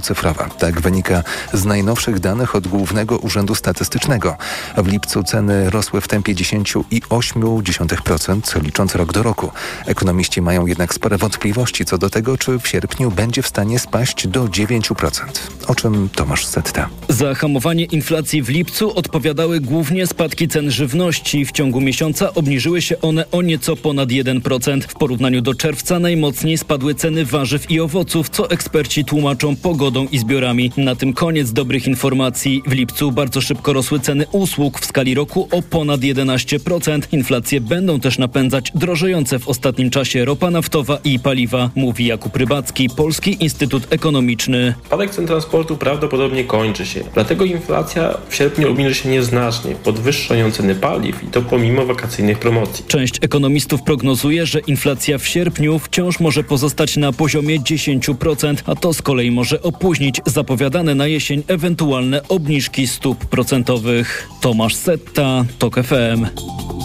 [0.00, 0.48] cyfrowa.
[0.58, 1.22] Tak wynika
[1.52, 4.36] z najnowszych danych od Głównego Urzędu Statystycznego.
[4.76, 9.50] W lipcu ceny rosły w tempie 10,8%, licząc rok do roku.
[9.86, 14.28] Ekonomiści mają jednak spore wątpliwości co do tego, czy w sierpniu będzie w stanie spaść
[14.28, 15.20] do 9%.
[15.66, 16.88] O czym Tomasz Setta.
[17.08, 21.44] Za hamowanie inflacji w lipcu odpowiadały głównie spadki cen żywności.
[21.44, 24.82] W ciągu miesiąca obniżyły się one o nieco ponad 1%.
[24.82, 30.18] W porównaniu do czerwca najmocniej spadły ceny warzyw i owoców, co eksperci tłumaczą pogodą i
[30.18, 30.72] zbiorami.
[30.76, 32.62] Na tym koniec dobrych informacji.
[32.66, 37.02] W lipcu bardzo szybko rosły ceny usług w skali roku o ponad 11%.
[37.12, 42.88] Inflacje będą też napędzać drożejące w ostatnim czasie ropa naftowa i paliwa, mówi Jakub Rybacki,
[42.96, 44.74] Polski Instytut Ekonomiczny.
[44.86, 47.04] Spadek cen transportu prawdopodobnie kończy się.
[47.14, 49.74] Dlatego inflacja w sierpniu obniży się nieznacznie.
[49.74, 52.84] Podwyższają ceny paliw i to pomimo wakacyjnych promocji.
[52.88, 58.94] Część ekonomistów prognozuje, że inflacja w sierpniu wciąż może pozostać na poziomie 10%, a to
[58.94, 64.28] z kolei może opóźnić zapowiadane na jesień ewentualne obniżki stóp procentowych.
[64.40, 66.26] Tomasz Setta, TOK FM.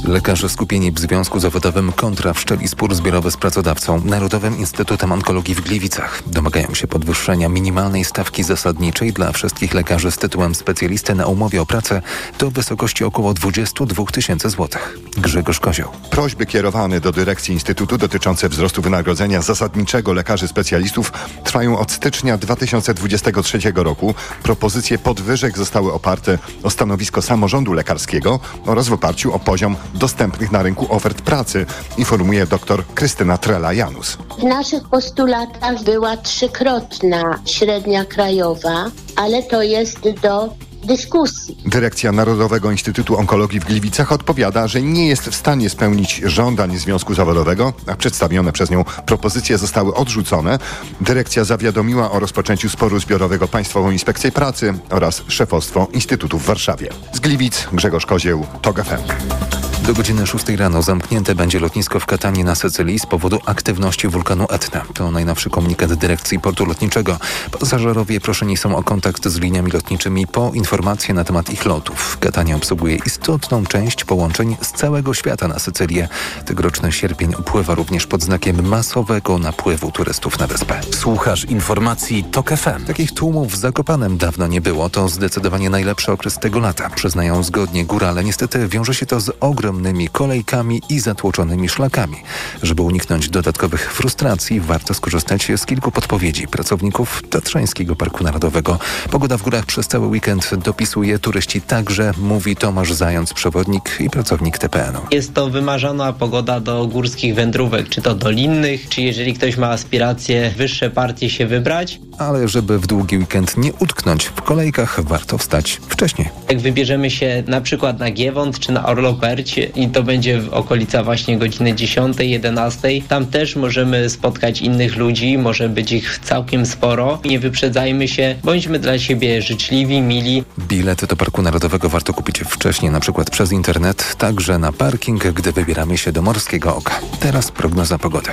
[0.07, 5.61] Lekarze skupieni w związku zawodowym kontra wszczeli spór zbiorowy z pracodawcą Narodowym Instytutem Onkologii w
[5.61, 6.23] Gliwicach.
[6.27, 11.65] Domagają się podwyższenia minimalnej stawki zasadniczej dla wszystkich lekarzy z tytułem specjalisty na umowie o
[11.65, 12.01] pracę
[12.39, 14.97] do wysokości około 22 tysięcy złotych.
[15.17, 15.89] Grzegorz Kozioł.
[16.09, 21.11] Prośby kierowane do dyrekcji Instytutu dotyczące wzrostu wynagrodzenia zasadniczego lekarzy specjalistów
[21.43, 22.37] trwają od stycznia
[22.81, 24.13] 2023 roku.
[24.43, 30.63] Propozycje podwyżek zostały oparte o stanowisko samorządu lekarskiego oraz w oparciu o poziom dostępnych na
[30.63, 31.65] rynku ofert pracy,
[31.97, 34.17] informuje dr Krystyna Trela-Janus.
[34.39, 40.53] W naszych postulatach była trzykrotna średnia krajowa, ale to jest do
[40.85, 41.57] dyskusji.
[41.65, 47.13] Dyrekcja Narodowego Instytutu Onkologii w Gliwicach odpowiada, że nie jest w stanie spełnić żądań związku
[47.13, 50.59] zawodowego, a przedstawione przez nią propozycje zostały odrzucone.
[51.01, 56.89] Dyrekcja zawiadomiła o rozpoczęciu sporu zbiorowego Państwową Inspekcję Pracy oraz szefostwo Instytutu w Warszawie.
[57.13, 59.60] Z Gliwic Grzegorz Kozieł, TOG FM.
[59.91, 64.45] Do godziny 6 rano zamknięte będzie lotnisko w Katanie na Sycylii z powodu aktywności wulkanu
[64.49, 64.81] Etna.
[64.93, 67.19] To najnowszy komunikat dyrekcji portu lotniczego.
[67.59, 72.17] Pasażerowie proszeni są o kontakt z liniami lotniczymi po informacje na temat ich lotów.
[72.19, 76.07] Katania obsługuje istotną część połączeń z całego świata na Sycylię.
[76.45, 80.81] Tegoroczny sierpień upływa również pod znakiem masowego napływu turystów na wyspę.
[80.91, 82.85] Słuchasz informacji TOK FM.
[82.87, 84.89] Takich tłumów w Zakopanem dawno nie było.
[84.89, 86.89] To zdecydowanie najlepszy okres tego lata.
[86.89, 88.23] Przyznają zgodnie górale.
[88.23, 92.17] Niestety wiąże się to z ogromnym ogromnymi kolejkami i zatłoczonymi szlakami.
[92.63, 98.79] Żeby uniknąć dodatkowych frustracji, warto skorzystać z kilku podpowiedzi pracowników Tatrzańskiego Parku Narodowego.
[99.11, 104.57] Pogoda w górach przez cały weekend dopisuje turyści także, mówi Tomasz Zając, przewodnik i pracownik
[104.57, 104.99] TPN-u.
[105.11, 110.53] Jest to wymarzona pogoda do górskich wędrówek, czy to dolinnych, czy jeżeli ktoś ma aspiracje
[110.57, 111.99] wyższe partie się wybrać.
[112.17, 116.29] Ale żeby w długi weekend nie utknąć w kolejkach, warto wstać wcześniej.
[116.49, 121.03] Jak wybierzemy się na przykład na Giewont czy na Orloperć i to będzie w okolica
[121.03, 127.19] właśnie godziny 10, 11, tam też możemy spotkać innych ludzi, może być ich całkiem sporo.
[127.25, 130.43] Nie wyprzedzajmy się, bądźmy dla siebie życzliwi, mili.
[130.59, 135.51] Bilety do Parku Narodowego warto kupić wcześniej, na przykład przez internet, także na parking, gdy
[135.51, 136.99] wybieramy się do Morskiego Oka.
[137.19, 138.31] Teraz prognoza pogody.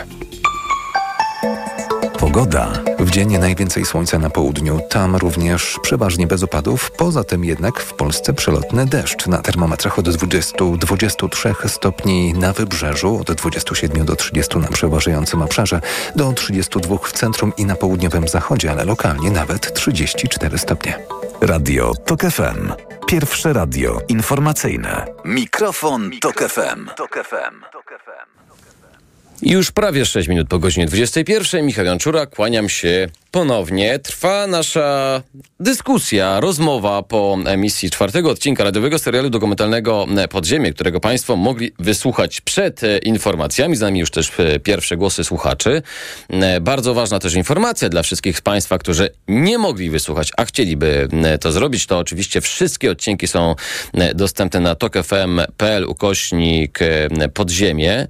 [2.19, 2.73] Pogoda.
[2.99, 6.91] W dzień najwięcej słońca na południu, tam również przeważnie bez opadów.
[6.91, 9.27] Poza tym jednak w Polsce przelotny deszcz.
[9.27, 15.81] Na termometrach od 20-23 stopni na wybrzeżu, od 27 do 30 na przeważającym obszarze,
[16.17, 20.99] do 32 w centrum i na południowym zachodzie, ale lokalnie nawet 34 stopnie.
[21.41, 22.73] Radio TOK FM.
[23.07, 25.07] Pierwsze radio informacyjne.
[25.25, 26.87] Mikrofon, Tok FM.
[26.97, 27.78] Tok FM.
[29.43, 31.67] Już prawie 6 minut po godzinie 21.
[31.67, 33.99] Michał Janczura, kłaniam się ponownie.
[33.99, 35.23] Trwa nasza
[35.61, 42.85] dyskusja, rozmowa po emisji czwartego odcinka radiowego serialu dokumentalnego Podziemie, którego Państwo mogli wysłuchać przed
[42.85, 43.77] e, informacjami.
[43.77, 45.83] Z nami już też e, pierwsze głosy słuchaczy.
[46.31, 51.09] E, bardzo ważna też informacja dla wszystkich z Państwa, którzy nie mogli wysłuchać, a chcieliby
[51.41, 53.55] to zrobić, to oczywiście wszystkie odcinki są
[54.15, 56.79] dostępne na tokfm.pl ukośnik
[57.35, 58.07] Podziemie.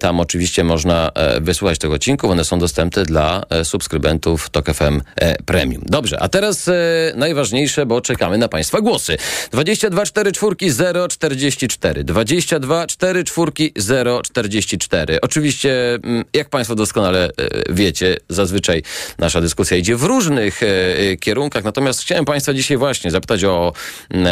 [0.00, 1.10] Tam oczywiście można
[1.40, 2.30] wysłuchać tego odcinku.
[2.30, 5.00] One są dostępne dla subskrybentów TOK FM
[5.46, 5.82] Premium.
[5.86, 6.70] Dobrze, a teraz
[7.14, 9.16] najważniejsze, bo czekamy na Państwa głosy.
[9.50, 15.20] 22 4 4 0 44 22 4 4 0 44.
[15.20, 17.30] Oczywiście, mm, jak Państwo doskonale e,
[17.72, 18.82] wiecie, zazwyczaj
[19.18, 23.72] nasza dyskusja idzie w różnych e, e, kierunkach, natomiast chciałem Państwa dzisiaj właśnie zapytać o
[24.10, 24.26] mm,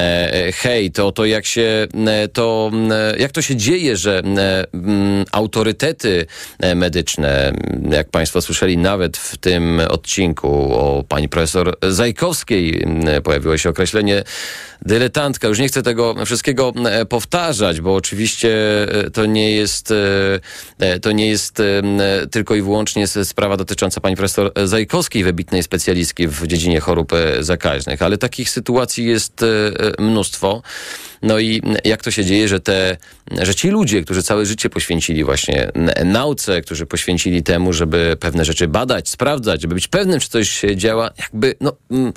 [0.53, 1.87] hejt, o to jak się
[2.33, 4.23] to, mm, jak to się dzieje, że
[5.33, 6.27] autorytety
[6.75, 7.53] medyczne,
[7.91, 12.87] jak Państwo słyszeli nawet w tym odcinku, odcinku o pani profesor Zajkowskiej
[13.25, 14.23] pojawiło się określenie
[14.83, 15.49] dyletantka.
[15.49, 16.73] Już nie chcę tego wszystkiego
[17.09, 18.57] powtarzać, bo oczywiście
[19.13, 19.93] to nie jest,
[21.03, 21.63] to nie jest
[22.31, 28.19] tylko i wyłącznie sprawa dotycząca pani profesor Zajkowskiej, wybitnej specjalistki w dziedzinie chorób zakaźnych, ale
[28.19, 29.45] takich sytuacji jest
[29.99, 30.63] mnóstwo.
[31.23, 32.97] No i jak to się dzieje, że te,
[33.43, 35.71] że ci ludzie, którzy całe życie poświęcili właśnie
[36.05, 41.11] nauce, którzy poświęcili temu, żeby pewne rzeczy badać, sprawdzać, żeby być pewnym, czy coś działa,
[41.19, 42.13] jakby, no, mm,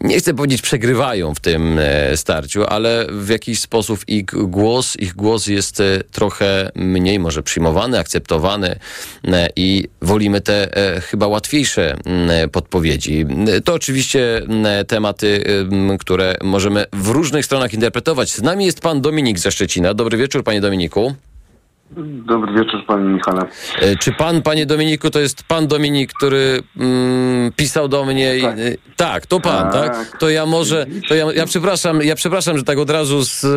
[0.00, 5.14] nie chcę powiedzieć przegrywają w tym e, starciu, ale w jakiś sposób ich głos, ich
[5.14, 8.78] głos jest e, trochę mniej może przyjmowany, akceptowany
[9.24, 10.70] e, i wolimy te
[11.10, 11.96] chyba łatwiejsze
[12.52, 13.26] podpowiedzi.
[13.64, 14.42] To oczywiście
[14.88, 15.44] tematy,
[15.98, 18.30] które możemy w różnych stronach interpretować.
[18.30, 19.94] Z nami jest pan Dominik ze Szczecina.
[19.94, 21.14] Dobry wieczór, panie Dominiku.
[22.26, 23.42] Dobry wieczór, panie Michale.
[23.80, 28.34] E, czy pan, panie Dominiku, to jest pan Dominik, który mm, pisał do mnie?
[28.42, 28.58] Tak.
[28.58, 28.60] I,
[28.96, 29.96] tak, to pan, tak.
[29.96, 30.18] tak?
[30.18, 33.48] To ja może, to ja, ja przepraszam, ja przepraszam, że tak od razu z, e,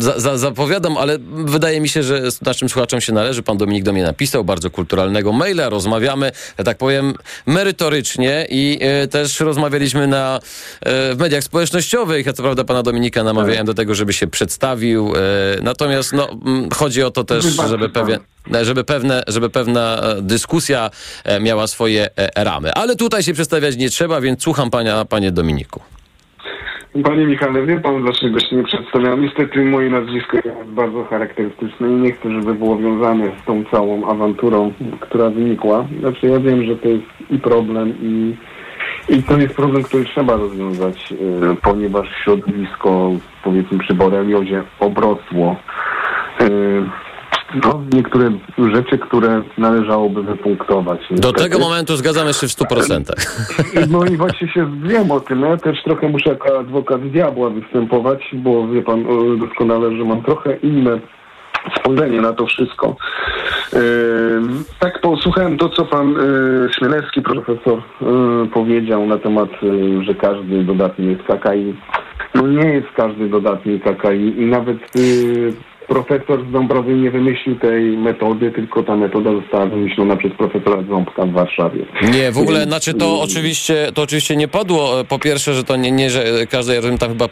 [0.00, 3.42] za, za, zapowiadam, ale wydaje mi się, że naszym słuchaczom się należy.
[3.42, 7.14] Pan Dominik do mnie napisał bardzo kulturalnego maila, rozmawiamy, że tak powiem,
[7.46, 10.40] merytorycznie i e, też rozmawialiśmy na,
[10.86, 12.26] w mediach społecznościowych.
[12.26, 13.66] Ja co prawda pana Dominika namawiałem tak.
[13.66, 15.12] do tego, żeby się przedstawił,
[15.62, 16.28] natomiast no
[16.74, 18.18] chodzi o to też, żeby, pewien,
[18.62, 20.90] żeby, pewne, żeby pewna e, dyskusja
[21.24, 22.72] e, miała swoje e, ramy.
[22.72, 25.80] Ale tutaj się przedstawiać nie trzeba, więc słucham pana, panie Dominiku.
[27.04, 29.22] Panie Michale, wie pan dlaczego się nie przedstawiam?
[29.22, 34.08] Niestety moje nazwisko jest bardzo charakterystyczne i nie chcę, żeby było wiązane z tą całą
[34.10, 35.86] awanturą, która wynikła.
[36.00, 38.36] Znaczy ja wiem, że to jest i problem i,
[39.08, 41.14] i to jest problem, który trzeba rozwiązać,
[41.62, 43.10] ponieważ środowisko
[43.44, 45.56] powiedzmy przy Boreliozie obrosło
[47.64, 48.30] no, niektóre
[48.74, 51.00] rzeczy, które należałoby wypunktować.
[51.10, 53.02] Do tego momentu zgadzamy się w 100%.
[53.90, 55.40] No i właśnie się wiem o tym.
[55.40, 59.04] Ja też trochę muszę jako adwokat diabła występować, bo wie pan
[59.38, 61.00] doskonale, że mam trochę inne
[61.80, 62.96] spojrzenie na to wszystko.
[63.72, 63.80] Yy,
[64.78, 69.48] tak posłuchałem to, co pan yy, Śmielewski, profesor, yy, powiedział na temat,
[70.00, 71.74] że każdy dodatni jest KKI.
[72.34, 74.78] No nie jest każdy dodatni KKI i nawet
[75.88, 81.26] profesor z Dąbrowy nie wymyślił tej metody, tylko ta metoda została wymyślona przez profesora Ząbka
[81.26, 81.86] w Warszawie.
[82.12, 85.04] Nie, w ogóle, znaczy to oczywiście, to oczywiście nie padło.
[85.08, 87.28] Po pierwsze, że to nie, nie że każda, ja tam chyba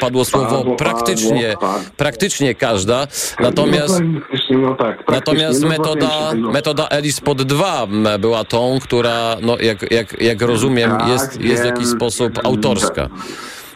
[0.00, 1.90] padło słowo padło, praktycznie, padło, tak.
[1.96, 3.06] praktycznie każda.
[3.40, 4.02] Natomiast,
[4.50, 7.86] no, no tak, natomiast no, metoda, metoda Elis pod 2
[8.18, 13.08] była tą, która, no, jak, jak, jak rozumiem, tak, jest, jest w jakiś sposób autorska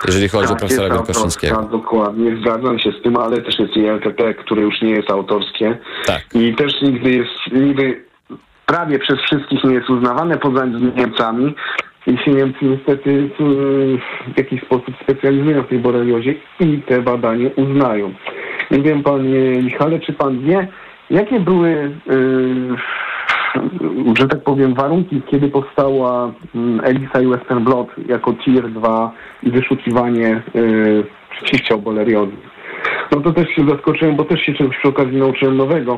[0.07, 1.63] jeżeli chodzi tak, o profesora Wielkoszyńskiego.
[1.63, 5.79] Dokładnie, zgadzam się z tym, ale też jest i LTT, które już nie jest autorskie.
[6.07, 6.25] Tak.
[6.35, 8.05] I też nigdy jest, nigdy
[8.67, 10.67] prawie przez wszystkich nie jest uznawane, poza
[10.97, 11.55] Niemcami.
[12.07, 13.31] I się Niemcy niestety
[14.35, 18.15] w jakiś sposób specjalizują w tej boreliozie i te badania uznają.
[18.71, 20.69] Nie wiem, panie Michale, czy pan wie,
[21.11, 21.71] jakie były
[22.07, 22.77] yy,
[24.19, 29.13] że tak powiem, warunki, kiedy powstała mm, Elisa i Western Blot jako tier 2
[29.43, 32.33] i wyszukiwanie yy, przeciwciał boleriozy.
[33.13, 35.97] No to też się zaskoczyłem, bo też się czegoś przy okazji nauczyłem nowego.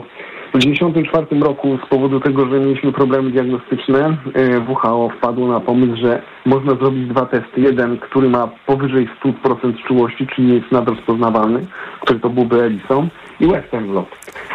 [0.49, 5.97] W 1994 roku z powodu tego, że mieliśmy problemy diagnostyczne, y, WHO wpadło na pomysł,
[5.97, 7.61] że można zrobić dwa testy.
[7.61, 11.67] Jeden, który ma powyżej 100% czułości, czyli jest nadrozpoznawalny,
[12.01, 13.09] który to byłby Elison
[13.41, 14.09] i Western Blot.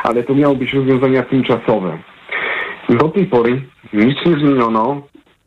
[0.03, 1.97] Ale to miało być rozwiązania tymczasowe.
[2.89, 3.61] Do tej pory
[3.93, 5.01] nic nie zmieniono.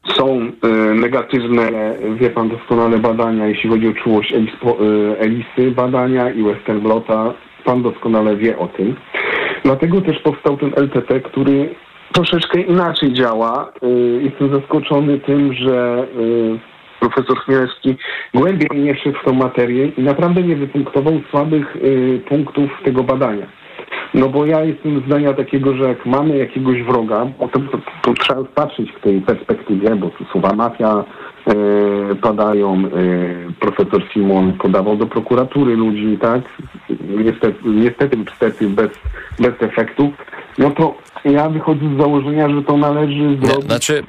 [0.09, 1.71] Są y, negatywne,
[2.21, 7.35] wie pan doskonale, badania, jeśli chodzi o czułość Elis, y, Elisy, badania i Western Blota.
[7.65, 8.97] Pan doskonale wie o tym.
[9.65, 11.75] Dlatego też powstał ten LTT, który
[12.13, 13.73] troszeczkę inaczej działa.
[13.83, 16.07] Y, jestem zaskoczony tym, że
[17.01, 17.97] profesor Chmielewski
[18.35, 21.77] głębiej nie wszedł w tą materię i naprawdę nie wypunktował słabych
[22.29, 23.47] punktów tego badania.
[24.15, 28.45] No bo ja jestem zdania takiego, że jak mamy jakiegoś wroga, to, to, to trzeba
[28.45, 31.05] patrzeć w tej perspektywie, bo tu słowa mafia
[31.47, 32.75] e, padają.
[32.75, 32.81] E,
[33.61, 36.41] profesor Simon podawał do prokuratury ludzi, tak?
[37.25, 38.91] Niestety, niestety, niestety bez,
[39.39, 40.13] bez efektu.
[40.61, 43.67] No to ja wychodzę z założenia, że to należy zrobić.
[43.67, 44.03] Znaczy,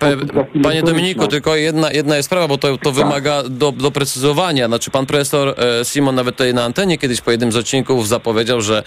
[0.63, 2.93] panie Dominiku, tylko jedna, jedna jest sprawa, bo to, to tak.
[2.93, 4.67] wymaga do, doprecyzowania.
[4.67, 8.61] Znaczy, pan profesor e, Simon nawet tutaj na antenie kiedyś po jednym z odcinków zapowiedział,
[8.61, 8.83] że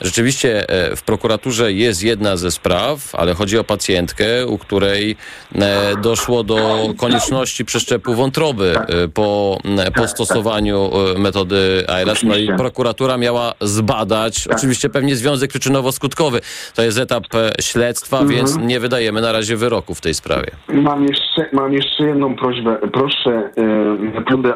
[0.00, 5.16] rzeczywiście e, w prokuraturze jest jedna ze spraw, ale chodzi o pacjentkę, u której
[5.54, 8.88] e, doszło do konieczności przeszczepu wątroby tak.
[9.14, 9.58] po,
[9.94, 12.22] po tak, stosowaniu metody ALS.
[12.22, 16.40] No i prokuratura miała zbadać, oczywiście pewnie związek przyczynowo-skutkowy.
[16.74, 18.36] To jest etap e, śledztwa, Mhm.
[18.36, 20.50] więc nie wydajemy na razie wyroku w tej sprawie.
[20.68, 22.76] Mam jeszcze, mam jeszcze jedną prośbę.
[22.92, 23.50] Proszę,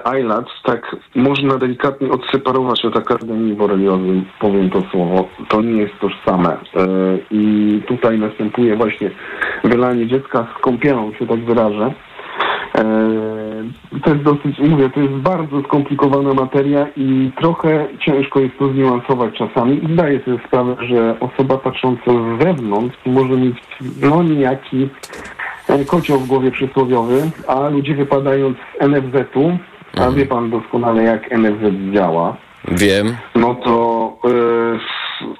[0.04, 5.28] e, ILAC tak można delikatnie odseparować od Akademii Boreliozy, powiem to słowo.
[5.48, 6.48] To nie jest tożsame.
[6.52, 6.86] E,
[7.30, 7.42] I
[7.88, 9.10] tutaj następuje właśnie
[9.64, 11.92] wylanie dziecka z kąpielą, się tak wyrażę.
[12.74, 12.84] E,
[14.04, 19.34] To jest dosyć, mówię, to jest bardzo skomplikowana materia i trochę ciężko jest to zniuansować
[19.34, 19.84] czasami.
[19.84, 23.56] I zdaję sobie sprawę, że osoba patrząca z zewnątrz może mieć
[24.02, 24.88] no niejaki
[25.68, 29.58] e, kocioł w głowie przysłowiowy, a ludzie wypadając z NFZ-u,
[30.00, 32.36] a wie pan doskonale jak NFZ działa,
[32.68, 33.16] Wiem.
[33.34, 34.16] no to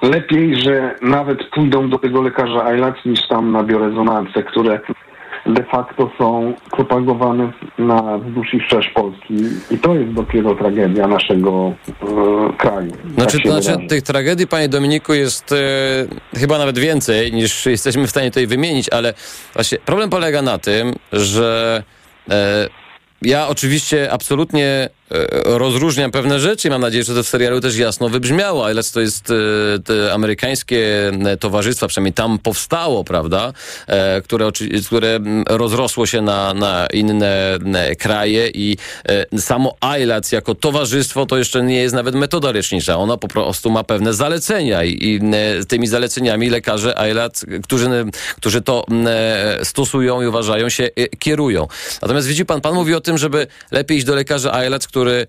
[0.03, 4.79] e, lepiej, że nawet pójdą do tego lekarza ILAC niż tam na biorezonanse, które
[5.45, 9.35] de facto są propagowane na wzdłuż i wszerz Polski
[9.71, 12.91] i to jest dopiero tragedia naszego e, kraju.
[12.91, 13.87] Znaczy, tak znaczy wyrażę.
[13.87, 18.89] tych tragedii, panie Dominiku, jest e, chyba nawet więcej niż jesteśmy w stanie tutaj wymienić,
[18.89, 19.13] ale
[19.53, 21.83] właśnie problem polega na tym, że
[22.29, 22.67] e,
[23.21, 26.69] ja oczywiście absolutnie e, rozróżniam pewne rzeczy.
[26.69, 28.69] Mam nadzieję, że to w serialu też jasno wybrzmiało.
[28.69, 29.33] ILEC to jest e,
[29.79, 33.53] te amerykańskie e, towarzystwa, przynajmniej tam powstało, prawda?
[34.23, 34.51] Które,
[34.85, 37.59] które rozrosło się na, na inne
[37.99, 38.77] kraje i
[39.37, 42.97] samo ILAC jako towarzystwo to jeszcze nie jest nawet metoda lecznicza.
[42.97, 45.19] Ona po prostu ma pewne zalecenia i, i
[45.67, 47.89] tymi zaleceniami lekarze ILAC, którzy,
[48.37, 48.85] którzy to
[49.63, 50.89] stosują i uważają się,
[51.19, 51.67] kierują.
[52.01, 55.27] Natomiast widzi pan, pan mówi o tym, żeby lepiej iść do lekarza ILAC, który e,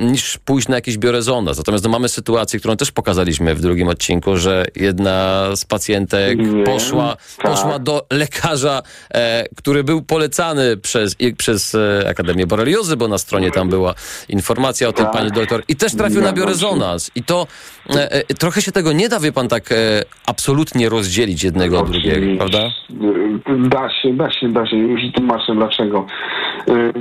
[0.00, 1.58] niż pójść na jakiś biorezonans.
[1.58, 6.64] Natomiast no, mamy sytuację, którą też pokazaliśmy w drugim odcinku, że jedna z pacjentek Wiem,
[6.64, 7.50] poszła, tak.
[7.50, 8.82] poszła do lekarza,
[9.14, 13.94] e, który był polecany przez, i, przez e, Akademię Boreliozy, bo na stronie tam była
[14.28, 15.14] informacja o tym, Tak.
[15.14, 16.40] pani doktor, i też trafił na Zgadzam się.
[16.42, 17.10] biorezonans.
[17.14, 17.46] I to
[17.90, 19.76] e, e, trochę się tego nie da, wie pan, tak e,
[20.26, 22.58] absolutnie rozdzielić jednego od drugiego, prawda?
[23.58, 24.76] Da się, da się, da się.
[24.76, 26.06] Już tłumaczę dlaczego.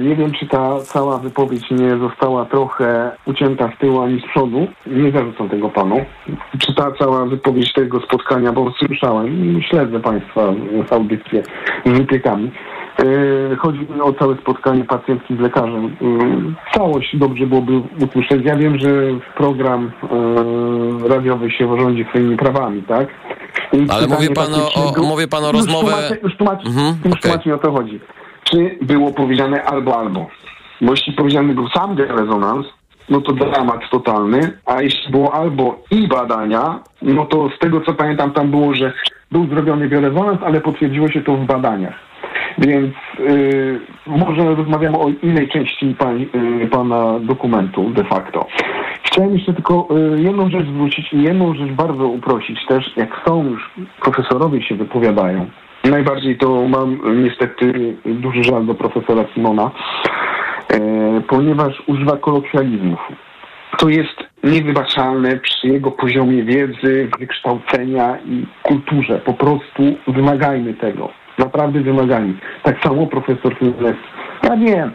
[0.01, 4.67] Nie wiem, czy ta cała wypowiedź nie została trochę ucięta z tyłu ani z przodu.
[4.87, 6.05] Nie zarzucam tego panu.
[6.59, 10.53] Czy ta cała wypowiedź tego spotkania, bo słyszałem, śledzę państwa
[10.89, 11.43] z audycję
[11.85, 12.51] z wypiekami.
[13.03, 15.85] Y, Chodzi mi o całe spotkanie pacjentki z lekarzem.
[15.85, 18.45] Y, Całość dobrze byłoby usłyszeć.
[18.45, 18.89] Ja wiem, że
[19.37, 19.91] program
[21.05, 23.07] y, radiowy się rządzi swoimi prawami, tak?
[23.73, 26.67] I Ale pytanie mówi pan o- o- mówi pan o Już rozmowę- Tłumaczę, już tłumaczę,
[26.67, 27.99] Mhm, już tłumaczę o to chodzi.
[28.43, 30.27] Czy było powiedziane albo, albo?
[30.81, 32.65] Bo jeśli powiedziany był sam rezonans,
[33.09, 37.93] no to dramat totalny, a jeśli było albo i badania, no to z tego co
[37.93, 38.93] pamiętam tam było, że
[39.31, 41.95] był zrobiony biorezonans, ale potwierdziło się to w badaniach.
[42.57, 46.25] Więc yy, może rozmawiamy o innej części pań,
[46.59, 48.47] yy, pana dokumentu de facto.
[49.03, 49.87] Chciałem jeszcze tylko
[50.17, 54.75] y, jedną rzecz zwrócić i jedną rzecz bardzo uprosić też, jak są już profesorowie się
[54.75, 55.45] wypowiadają.
[55.83, 59.71] Najbardziej to mam y, niestety duży żal do profesora Simona,
[61.27, 62.99] ponieważ używa kolokwializmów.
[63.77, 69.19] To jest niewybaczalne przy jego poziomie wiedzy, wykształcenia i kulturze.
[69.19, 71.09] Po prostu wymagajmy tego.
[71.39, 72.33] Naprawdę wymagajmy.
[72.63, 73.95] Tak samo profesor Files.
[74.43, 74.91] Ja wiem,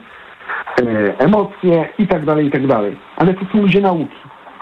[0.80, 2.96] e, emocje i tak dalej, i tak dalej.
[3.16, 4.16] Ale to są ludzie nauki.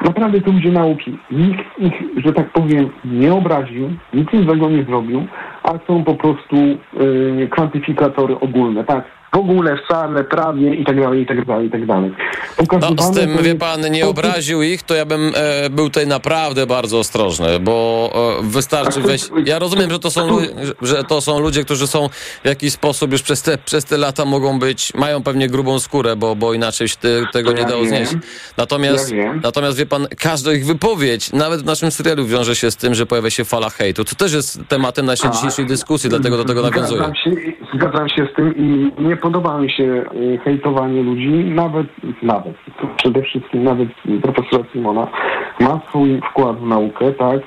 [0.05, 1.19] Naprawdę to ludzie nauki.
[1.31, 5.27] Nikt ich, że tak powiem, nie obraził, nic złego nie zrobił,
[5.63, 9.05] a są po prostu e, kwantyfikatory ogólne, tak?
[9.37, 12.13] W ogóle, wcale, prawie i tak dalej, i tak dalej, i tak dalej.
[12.81, 16.67] No, z tym, wie pan, nie obraził ich, to ja bym e, był tutaj naprawdę
[16.67, 19.23] bardzo ostrożny, bo e, wystarczy weź...
[19.45, 20.39] Ja rozumiem, że to, są,
[20.83, 22.09] że to są ludzie, którzy są
[22.45, 26.17] w jakiś sposób już przez te, przez te lata mogą być, mają pewnie grubą skórę,
[26.17, 28.13] bo, bo inaczej się te, tego nie Ja dało znieść.
[28.57, 32.77] Natomiast, Ja natomiast wie pan, każda ich wypowiedź, nawet w naszym serialu wiąże się z
[32.77, 34.05] tym, że pojawia się fala hejtu.
[34.05, 35.39] To też jest tematem naszej Tak.
[35.39, 36.99] dzisiejszej dyskusji, dlatego do tego nawiązuję.
[36.99, 37.31] Zgadzam się,
[37.77, 41.87] zgadzam się z tym i nie podoba mi się y, hejtowanie ludzi, nawet,
[42.23, 42.55] nawet,
[42.97, 43.89] przede wszystkim nawet
[44.23, 45.07] profesora Simona
[45.61, 47.41] ma swój wkład w naukę, tak,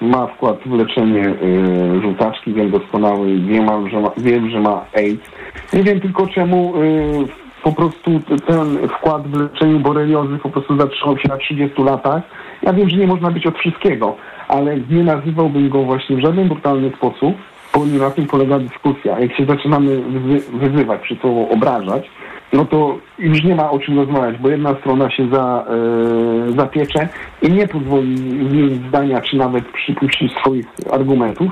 [0.00, 5.30] ma wkład w leczenie y, żółtaczki, wiem doskonały, wiem, że ma, wiem, że ma AIDS.
[5.72, 11.18] Nie wiem tylko czemu y, po prostu ten wkład w leczeniu boreliozy po prostu zatrzymał
[11.18, 12.22] się na 30 latach.
[12.62, 14.16] Ja wiem, że nie można być od wszystkiego,
[14.48, 17.34] ale nie nazywałbym go właśnie w żaden brutalny sposób,
[17.78, 19.20] nie na tym polega dyskusja.
[19.20, 22.10] Jak się zaczynamy wyzy- wyzywać, czy to obrażać,
[22.52, 25.64] no to już nie ma o czym rozmawiać, bo jedna strona się za,
[26.48, 27.08] e, zapiecze
[27.42, 31.50] i nie pozwoli zmienić zdania, czy nawet przypuścić swoich argumentów.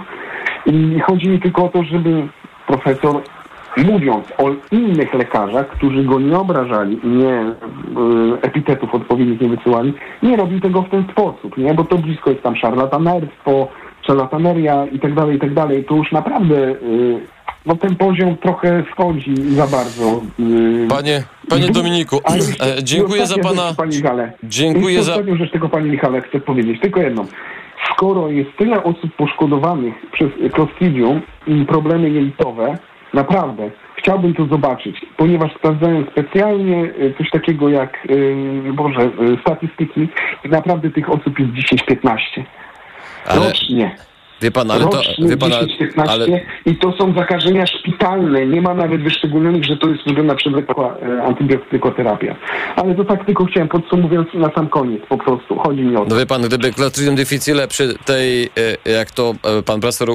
[0.66, 2.28] I chodzi mi tylko o to, żeby
[2.66, 3.22] profesor
[3.76, 7.54] mówiąc o innych lekarzach, którzy go nie obrażali, nie e,
[8.42, 11.74] epitetów odpowiednich nie wysyłali, nie robił tego w ten sposób, nie?
[11.74, 13.68] Bo to blisko jest tam szarlatanerstwo,
[14.08, 17.20] szalataneria i tak dalej, i tak dalej, to już naprawdę y,
[17.66, 20.20] no ten poziom trochę schodzi za bardzo.
[20.40, 23.86] y, Panie, panie Dominiku, jeszcze- e, dziękuję za ostatnia pana...
[23.92, 24.32] Rzecz, Michale.
[24.42, 25.12] Dziękuję za...
[25.12, 26.80] Ostatnią rzecz tego, panie Michale, chcę powiedzieć.
[26.80, 27.26] Tylko jedną.
[27.92, 32.78] Skoro jest tyle osób poszkodowanych przez Clostridium i problemy jelitowe,
[33.14, 39.10] naprawdę chciałbym to zobaczyć, ponieważ sprawdzają specjalnie y, coś takiego jak, y, Boże,
[39.40, 40.08] statystyki
[40.44, 42.18] i naprawdę tych osób jest 10-15.
[43.28, 43.96] Ale Rocznie.
[44.42, 45.00] wie pan, ale to...
[45.18, 46.26] Wie pan, ale, 10-15 ale
[46.66, 48.46] i to są zakażenia szpitalne.
[48.46, 52.36] Nie ma nawet wyszczególnionych, że to jest wygląda przewlekła e, antybiotykoterapia.
[52.76, 55.58] Ale to tak tylko chciałem podsumowując na sam koniec po prostu.
[55.58, 56.06] Chodzi mi o to.
[56.10, 58.44] No wie pan, gdyby Clostridium difficile przy tej,
[58.86, 60.14] e, jak to e, pan profesor e,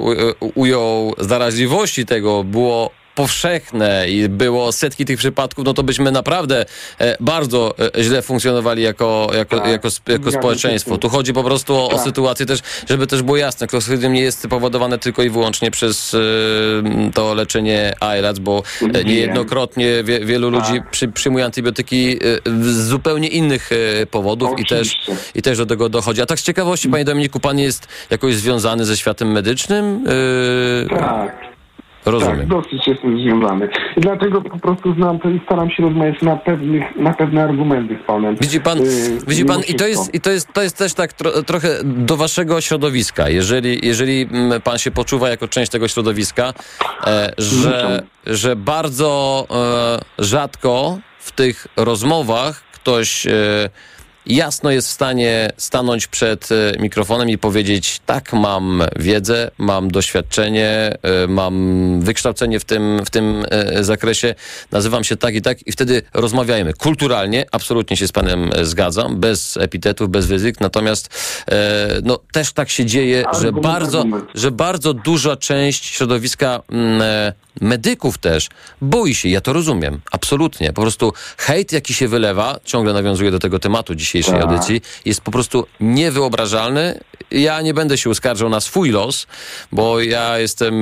[0.55, 6.65] ujął, zaraźliwości tego było powszechne i było setki tych przypadków, no to byśmy naprawdę
[7.00, 9.67] e, bardzo e, źle funkcjonowali jako, jako, Tak.
[9.67, 10.98] jako, jako się społeczeństwo.
[10.98, 12.03] Tu chodzi po prostu o, o Tak.
[12.03, 17.12] sytuację też, żeby też było jasne, Clostridium nie jest powodowane tylko i wyłącznie przez e,
[17.13, 18.63] to leczenie AIRAC, bo
[19.05, 20.70] niejednokrotnie wie, wielu Tak.
[20.70, 23.70] ludzi przy, przyjmuje antybiotyki z zupełnie innych
[24.12, 24.96] powodów i też,
[25.36, 26.22] i też do tego dochodzi.
[26.22, 30.05] A tak z ciekawości, panie Dominiku, pan jest jakoś związany ze światem medycznym?
[30.89, 31.52] Tak.
[32.05, 32.38] Rozumiem.
[32.38, 33.69] Tak, dosyć jestem związany.
[33.98, 37.98] I dlatego po prostu znam to i staram się rozmawiać na, pewnych, na pewne argumenty
[38.03, 38.36] z panem.
[38.36, 41.13] Widzi pan, Yy, widzi pan i to jest, i to jest, to jest też tak
[41.13, 43.29] tro, trochę do waszego środowiska.
[43.29, 46.53] Jeżeli, jeżeli mm, pan się poczuwa jako część tego środowiska,
[47.07, 49.45] e, że, że bardzo
[50.19, 53.31] e, rzadko w tych rozmowach ktoś e,
[54.25, 60.98] jasno jest w stanie stanąć przed e, mikrofonem i powiedzieć tak, mam wiedzę, mam doświadczenie,
[61.01, 64.36] e, mam wykształcenie w tym, w tym e, zakresie,
[64.72, 66.74] nazywam się tak i tak i wtedy rozmawiajmy.
[66.74, 71.10] Kulturalnie, absolutnie się z panem zgadzam, bez epitetów, bez wyzyk, natomiast
[72.03, 77.01] no, też tak się dzieje, że bardzo, że bardzo duża część środowiska mm,
[77.62, 78.50] medyków też
[78.81, 80.74] boi się, ja to rozumiem, absolutnie.
[80.74, 84.43] Po prostu hejt, jaki się wylewa, ciągle nawiązuje do tego tematu dzisiejszej Tak.
[84.43, 87.00] audycji, jest po prostu niewyobrażalny.
[87.31, 89.27] Ja nie będę się uskarżał na swój los,
[89.72, 90.74] bo ja jestem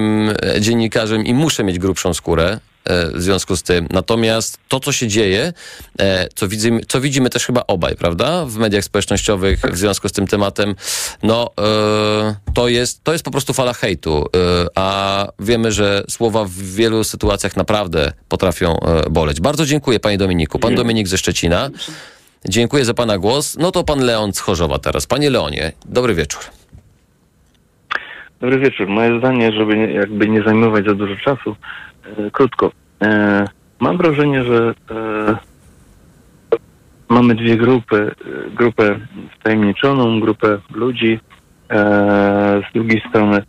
[0.59, 2.59] dziennikarzem i muszę mieć grubszą skórę.
[2.85, 3.87] E, W związku z tym.
[3.91, 5.53] Natomiast to, co się dzieje,
[5.99, 8.45] e, co widzimy, co widzimy też chyba obaj, prawda?
[8.45, 10.75] W mediach społecznościowych w związku z tym tematem,
[11.23, 14.25] no e, to, jest, to jest po prostu fala hejtu.
[14.75, 18.75] A wiemy, że słowa w wielu sytuacjach naprawdę potrafią
[19.09, 19.41] boleć.
[19.41, 20.59] Bardzo dziękuję, panie Dominiku.
[20.59, 21.69] Pan Dominik ze Szczecina.
[22.45, 23.57] Dziękuję za pana głos.
[23.57, 25.07] No to pan Leon z Chorzowa teraz.
[25.07, 26.41] Panie Leonie, dobry wieczór.
[28.41, 28.87] Dobry wieczór.
[28.87, 31.55] Moje zdanie, żeby nie, jakby nie zajmować za dużo czasu,
[32.31, 32.71] krótko.
[33.03, 33.45] E,
[33.79, 35.35] mam wrażenie, że e,
[37.09, 38.11] mamy dwie grupy.
[38.47, 38.99] E, grupę
[39.39, 41.19] wtajemniczoną, grupę ludzi.
[41.71, 43.43] E, z drugiej strony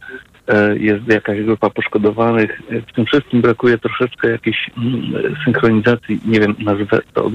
[0.49, 2.63] e, jest jakaś grupa poszkodowanych.
[2.71, 7.31] E, W tym wszystkim brakuje troszeczkę jakiejś mm, synchronizacji, nie wiem, nazwę to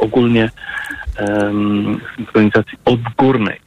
[0.00, 0.50] ogólnie
[2.16, 3.60] synchronizacji odgórnej.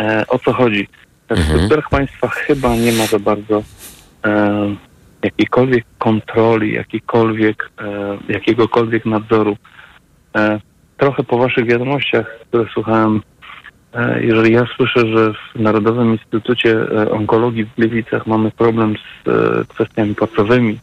[0.00, 0.88] E, o co chodzi?
[1.28, 1.48] W Mhm.
[1.48, 3.62] strukturach państwa chyba nie ma za bardzo
[4.24, 4.74] e,
[5.24, 9.56] jakiejkolwiek kontroli, jakiejkolwiek, e, jakiegokolwiek nadzoru.
[10.36, 10.60] E,
[10.96, 13.22] trochę po waszych wiadomościach, które słuchałem,
[13.94, 19.28] e, jeżeli ja słyszę, że w Narodowym Instytucie e, Onkologii w Gliwicach mamy problem z
[19.28, 20.78] e, kwestiami płacowymi,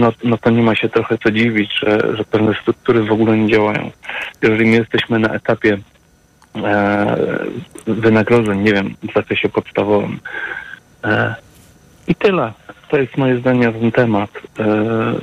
[0.00, 3.38] no, no to nie ma się trochę co dziwić, że, że pewne struktury w ogóle
[3.38, 3.90] nie działają.
[4.42, 5.78] Jeżeli my jesteśmy na etapie
[6.56, 7.16] e,
[7.86, 10.18] wynagrodzeń, nie wiem, w zakresie podstawowym.
[12.08, 12.52] I tyle.
[12.88, 14.30] To jest moje zdanie na ten temat.
[14.58, 14.64] E,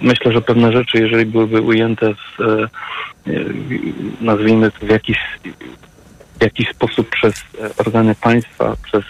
[0.02, 2.63] myślę, że pewne rzeczy, jeżeli byłyby ujęte w, e,
[3.28, 3.32] e,
[4.22, 5.17] nazwijmy to w jakiś,
[6.39, 7.34] w jakiś sposób przez
[7.78, 9.04] organy państwa, przez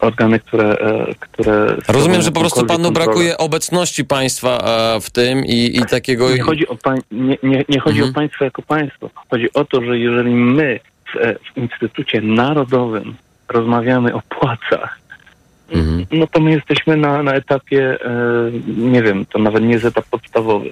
[0.00, 0.76] organy, które...
[1.20, 3.06] które Rozumiem, że po prostu panu kontrolę.
[3.06, 4.58] brakuje obecności państwa
[5.00, 6.30] w tym i, i takiego...
[6.30, 8.10] Nie chodzi o, pań, nie, nie, nie chodzi Mhm.
[8.10, 9.10] o państwo jako państwo.
[9.30, 10.80] Chodzi o to, że jeżeli my
[11.14, 13.14] w, w Instytucie Narodowym
[13.48, 14.99] rozmawiamy o płacach,
[15.72, 16.06] Mhm.
[16.12, 20.04] no to my jesteśmy na, na etapie, e, nie wiem, to nawet nie jest etap
[20.10, 20.70] podstawowy.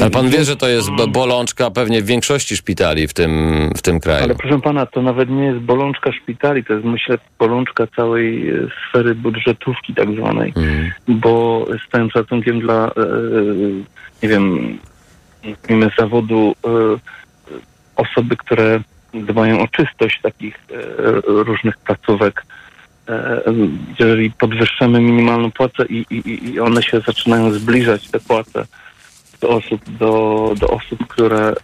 [0.00, 3.32] Ale pan wie, że to jest bo- bolączka pewnie w większości szpitali w tym,
[3.76, 4.24] w tym kraju.
[4.24, 8.54] Ale proszę pana, to nawet nie jest bolączka szpitali, to jest myślę bolączka całej e,
[8.88, 10.52] sfery budżetówki tak zwanej.
[10.56, 10.92] Mhm.
[11.08, 12.90] bo z całym szacunkiem dla, e,
[14.22, 14.78] nie wiem,
[15.44, 16.54] nazwijmy zawodu
[17.96, 18.80] osoby, które
[19.14, 20.58] dbają o czystość takich
[21.24, 22.42] różnych placówek,
[23.98, 28.66] jeżeli podwyższamy minimalną płacę i, i, i one się zaczynają zbliżać, te płace,
[29.40, 31.54] do osób, do, do osób, które e,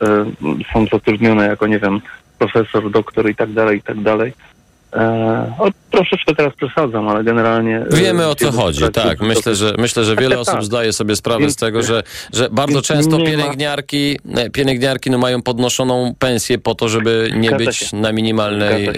[0.72, 2.00] są zatrudnione jako, nie wiem,
[2.38, 4.55] profesor, doktor i tak dalej, i tak dalej, E,
[5.58, 7.76] o, troszeczkę teraz przesadzam, ale generalnie...
[7.78, 9.20] e, Wiemy o co chodzi, tak.
[9.20, 12.48] Myślę, że myślę, że wiele Tak, osób zdaje sobie sprawę Więc- z tego, że, że
[12.52, 18.12] bardzo często pielęgniarki, e, pielęgniarki no mają podnoszoną pensję po to, żeby nie być na
[18.12, 18.92] minimalnej e,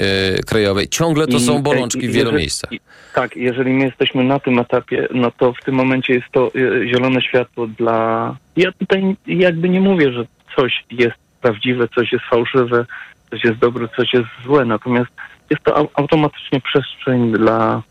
[0.47, 0.89] krajowej.
[0.89, 2.71] Ciągle to są bolączki i- w wielu miejscach.
[3.15, 6.89] Tak, jeżeli my jesteśmy na tym etapie, no to w tym momencie jest to e,
[6.89, 8.37] zielone światło dla...
[8.57, 10.25] Ja tutaj jakby nie mówię, że
[10.57, 12.87] coś jest prawdziwe, coś jest fałszywe,
[13.31, 15.11] coś jest dobre, coś jest złe, natomiast
[15.51, 17.83] jest to au- automatycznie przestrzeń dla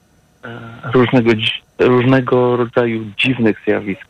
[0.44, 0.60] e,
[0.94, 1.32] różnego,
[1.80, 4.02] różnego rodzaju dziwnych zjawisk.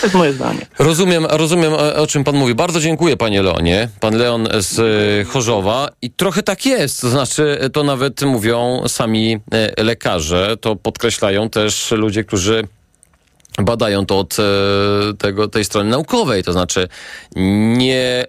[0.00, 0.66] To jest moje zdanie.
[0.78, 2.54] Rozumiem, rozumiem o, czym pan mówi.
[2.54, 3.88] Bardzo dziękuję panie Leonie.
[4.00, 5.88] Pan Leon z e, Chorzowa.
[6.02, 7.00] I trochę tak jest.
[7.00, 9.38] To znaczy, to nawet mówią sami
[9.78, 10.56] e, lekarze.
[10.60, 12.64] To podkreślają też ludzie, którzy
[13.58, 14.36] badają to od
[15.18, 16.42] tego, tej strony naukowej.
[16.42, 16.88] To znaczy,
[17.76, 18.24] nie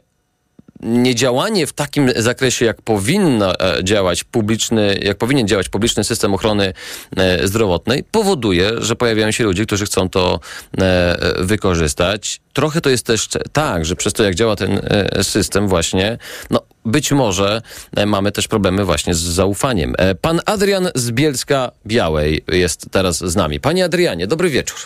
[0.83, 6.73] niedziałanie w takim zakresie, jak powinno e, działać publiczny, jak powinien działać publiczny system ochrony
[7.17, 10.39] e, zdrowotnej, powoduje, że pojawiają się ludzie, którzy chcą to
[10.77, 12.41] e, wykorzystać.
[12.53, 14.81] Trochę to jest też tak, że przez to, jak działa ten
[15.21, 16.17] system właśnie,
[16.49, 17.61] no być może
[18.05, 19.95] mamy też problemy właśnie z zaufaniem.
[20.21, 23.59] Pan Adrian z Bielska Białej jest teraz z nami.
[23.59, 24.77] Panie Adrianie, dobry wieczór.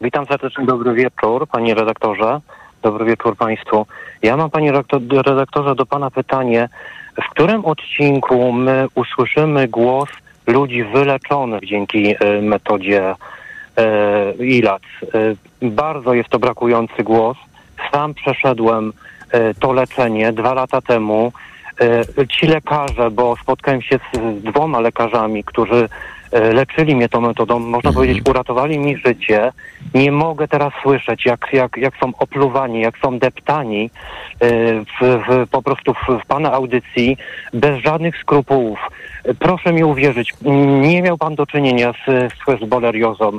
[0.00, 2.40] Witam serdecznie, dobry wieczór, panie redaktorze.
[2.82, 3.86] Dobry wieczór państwu.
[4.22, 6.68] Ja mam, panie redaktor- redaktorze, do pana pytanie.
[7.22, 10.08] W którym odcinku my usłyszymy głos
[10.46, 13.14] ludzi wyleczonych dzięki e, metodzie
[13.76, 14.82] e, ILAC?
[15.62, 17.36] E, bardzo jest to brakujący głos.
[17.92, 18.92] Sam przeszedłem
[19.60, 21.32] to leczenie dwa lata temu.
[22.28, 25.88] Ci lekarze, bo spotkałem się z dwoma lekarzami, którzy
[26.32, 29.52] leczyli mnie tą metodą, można powiedzieć, uratowali mi życie.
[29.94, 33.90] Nie mogę teraz słyszeć, jak, jak, jak są opluwani, jak są deptani
[34.40, 34.48] e,
[34.80, 37.16] w, w, po prostu w, w pana audycji,
[37.52, 38.78] bez żadnych skrupułów.
[39.24, 40.32] E, Proszę mi uwierzyć,
[40.80, 43.38] nie miał pan do czynienia z, z boleriozą.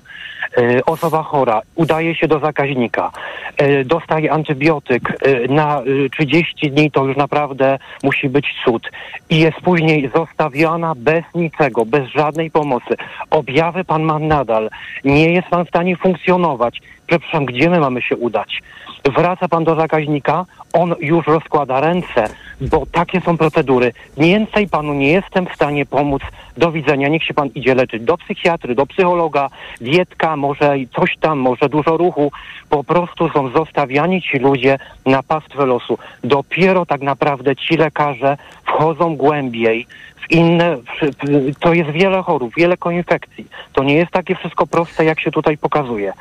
[0.57, 3.11] E, Osoba chora udaje się do zakaźnika,
[3.57, 8.91] e, dostaje antybiotyk e, na e, 30 dni, to już naprawdę musi być cud.
[9.29, 12.95] I jest później zostawiona bez niczego, bez żadnej pomocy.
[13.29, 14.69] Objawy pan ma nadal.
[15.03, 16.81] Nie jest pan w stanie funkcjonować.
[17.07, 18.61] Przepraszam, gdzie my mamy się udać?
[19.05, 22.27] Wraca pan do zakaźnika, on już rozkłada ręce,
[22.61, 23.93] bo takie są procedury.
[24.17, 26.21] Więcej panu nie jestem w stanie pomóc.
[26.57, 29.49] Do widzenia, niech się pan idzie leczyć do psychiatry, do psychologa,
[29.81, 32.31] dietka, może coś tam, może dużo ruchu.
[32.69, 35.97] Po prostu są zostawiani ci ludzie na pastwę losu.
[36.23, 39.87] Dopiero tak naprawdę ci lekarze wchodzą głębiej
[40.31, 40.77] inne,
[41.59, 43.47] to jest wiele chorób, wiele koinfekcji.
[43.73, 46.13] To nie jest takie wszystko proste, jak się tutaj pokazuje.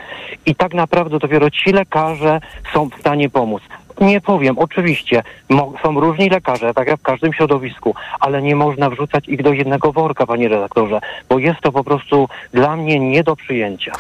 [0.47, 2.41] I tak naprawdę dopiero ci lekarze
[2.75, 3.63] są w stanie pomóc.
[4.01, 5.23] Nie powiem, oczywiście,
[5.83, 9.93] są różni lekarze, tak jak w każdym środowisku, ale nie można wrzucać ich do jednego
[9.93, 13.93] worka, panie redaktorze, bo jest to po prostu dla mnie nie do przyjęcia.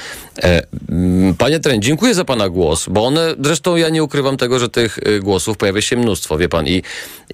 [0.42, 4.58] E, mm, Panie Tren, dziękuję za Pana głos, bo one, zresztą ja nie ukrywam tego,
[4.58, 6.66] że tych y, głosów pojawia się mnóstwo, wie Pan.
[6.66, 6.82] I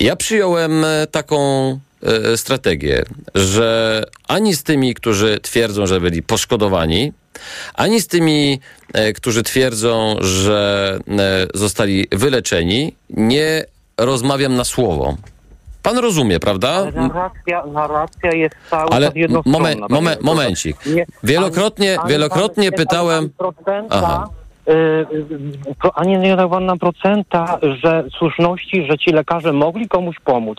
[0.00, 1.36] ja przyjąłem e, taką
[2.36, 3.02] strategię,
[3.34, 7.12] że ani z tymi, którzy twierdzą, że byli poszkodowani,
[7.74, 8.60] ani z tymi,
[8.94, 13.64] e, którzy twierdzą, że e, zostali wyleczeni, nie
[13.98, 15.16] rozmawiam na słowo.
[15.82, 16.84] Pan rozumie, prawda?
[16.94, 20.16] Narracja, narracja jest cały Ale redaktorze.
[20.20, 20.76] momencik.
[20.86, 23.30] Nie- Wielokrotnie, wielokrotnie pytałem.
[23.90, 24.28] Aha.
[24.68, 29.88] y, y, pro- ani nie dał pan nam procenta, że słuszności, że ci lekarze mogli
[29.88, 30.58] komuś pomóc.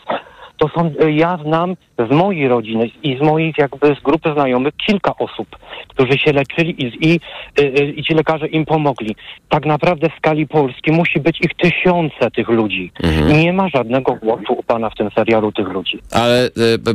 [0.58, 1.76] To są, y, ja znam
[2.10, 5.48] z mojej rodziny i z moich jakby z grupy znajomych kilka osób,
[5.88, 7.20] którzy się leczyli i, i,
[7.60, 9.16] y, y, i ci lekarze im pomogli.
[9.50, 12.92] Tak naprawdę w skali Polski musi być ich tysiące tych ludzi.
[13.04, 13.40] Mhm.
[13.44, 16.00] Nie ma żadnego głosu u pana w tym serialu tych ludzi.
[16.12, 16.50] Ale e,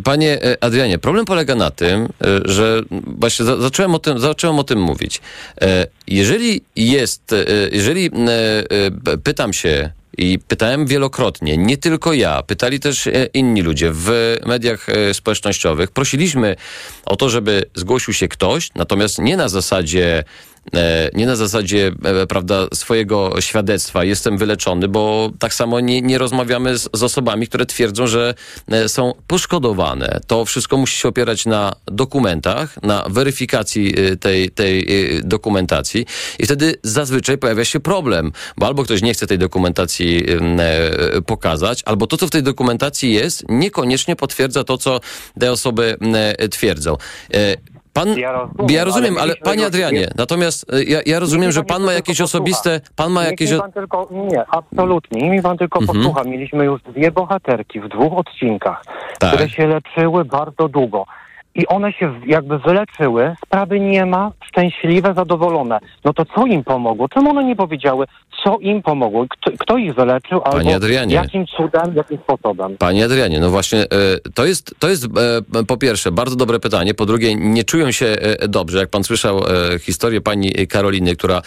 [0.04, 2.08] panie e, Adrianie, problem polega na tym, e,
[2.44, 5.20] że właśnie za, zacząłem, o tym, zacząłem o tym mówić.
[5.62, 7.36] E, Jeżeli jest, e,
[7.72, 8.12] jeżeli e,
[9.12, 14.36] e, pytam się i pytałem wielokrotnie, nie tylko ja, pytali też e, inni ludzie w
[14.46, 15.90] mediach e, społecznościowych.
[15.90, 16.56] Prosiliśmy
[17.06, 20.24] o to, żeby zgłosił się ktoś, natomiast nie na zasadzie
[21.14, 26.78] nie na zasadzie, e, prawda, swojego świadectwa, jestem wyleczony, bo tak samo nie, nie rozmawiamy
[26.78, 28.34] z, z osobami, które twierdzą, że
[28.68, 30.20] e, są poszkodowane.
[30.26, 34.80] To wszystko musi się opierać na dokumentach, na weryfikacji e, tej, tej
[35.16, 36.06] e, dokumentacji
[36.38, 41.82] i wtedy zazwyczaj pojawia się problem, bo albo ktoś nie chce tej dokumentacji e, pokazać,
[41.84, 45.00] albo to, co w tej dokumentacji jest, niekoniecznie potwierdza to, co
[45.40, 45.96] te osoby
[46.38, 46.96] e, twierdzą.
[47.92, 51.52] E, Pan, Ja rozumiem, ja rozumiem ale ale panie Adrianie, natomiast y, ja, ja rozumiem,
[51.52, 53.54] że pan ma jakieś osobiste, pan ma jakieś...
[53.58, 55.30] pan tylko, nie, absolutnie.
[55.30, 55.98] Mi pan tylko Mhm.
[55.98, 56.24] posłucha.
[56.24, 58.82] Mieliśmy już dwie bohaterki w dwóch odcinkach,
[59.18, 59.30] Tak.
[59.34, 61.06] które się leczyły bardzo długo.
[61.54, 65.78] I one się jakby wyleczyły, sprawy nie ma, szczęśliwe, zadowolone.
[66.04, 67.08] No to co im pomogło?
[67.08, 68.06] Czemu one nie powiedziały,
[68.44, 69.26] co im pomogło?
[69.30, 70.40] Kto, kto ich wyleczył?
[70.40, 71.14] Panie albo Adrianie.
[71.14, 72.76] jakim cudem, jakim sposobem?
[72.78, 73.86] Panie Adrianie, no właśnie e,
[74.34, 75.04] to jest, to jest
[75.54, 78.78] e, po pierwsze bardzo dobre pytanie, po drugie nie czują się e, dobrze.
[78.78, 79.40] Jak pan słyszał
[79.80, 81.42] historię pani Karoliny, która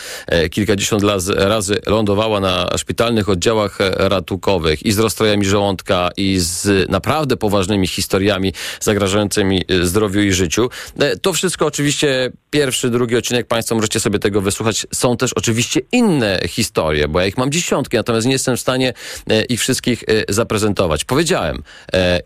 [0.52, 7.38] kilkadziesiąt raz, razy lądowała na szpitalnych oddziałach ratunkowych i z rozstrojami żołądka i z naprawdę
[7.38, 10.70] poważnymi historiami zagrażającymi e, zdrowiu i życiu.
[11.00, 14.88] E, To wszystko oczywiście pierwszy, drugi odcinek państwo możecie sobie tego wysłuchać.
[14.94, 18.94] Są też oczywiście inne historie, bo ja ich mam dziesiątki, natomiast nie jestem w stanie
[19.30, 21.06] e, ich wszystkich e, zaprezentować.
[21.06, 21.64] Powiedziałem,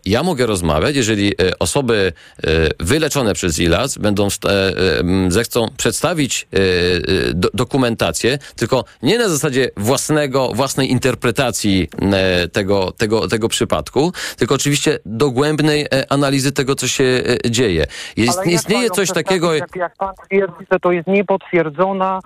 [0.04, 2.12] ja mogę rozmawiać, jeżeli osoby
[2.80, 4.28] wyleczone przez ILAC będą,
[5.28, 6.48] zechcą przedstawić
[7.34, 11.88] do, dokumentację, tylko nie na zasadzie własnego, własnej interpretacji
[12.52, 17.86] tego, tego, tego przypadku, tylko oczywiście dogłębnej analizy tego, co się e, dzieje.
[18.16, 19.54] Jest, Ale istnieje coś takiego...
[19.54, 22.20] Jak, jak pan twierdzi, że to jest niepotwierdzona,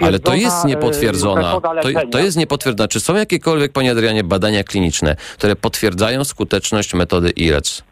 [0.00, 1.60] Ale to jest e, niepotwierdzona.
[1.60, 2.88] To, to jest niepotwierdzona.
[2.88, 7.82] Czy są jakiekolwiek, panie Adrianie, badania kliniczne, które potwierdzają skuteczność metody ILEC?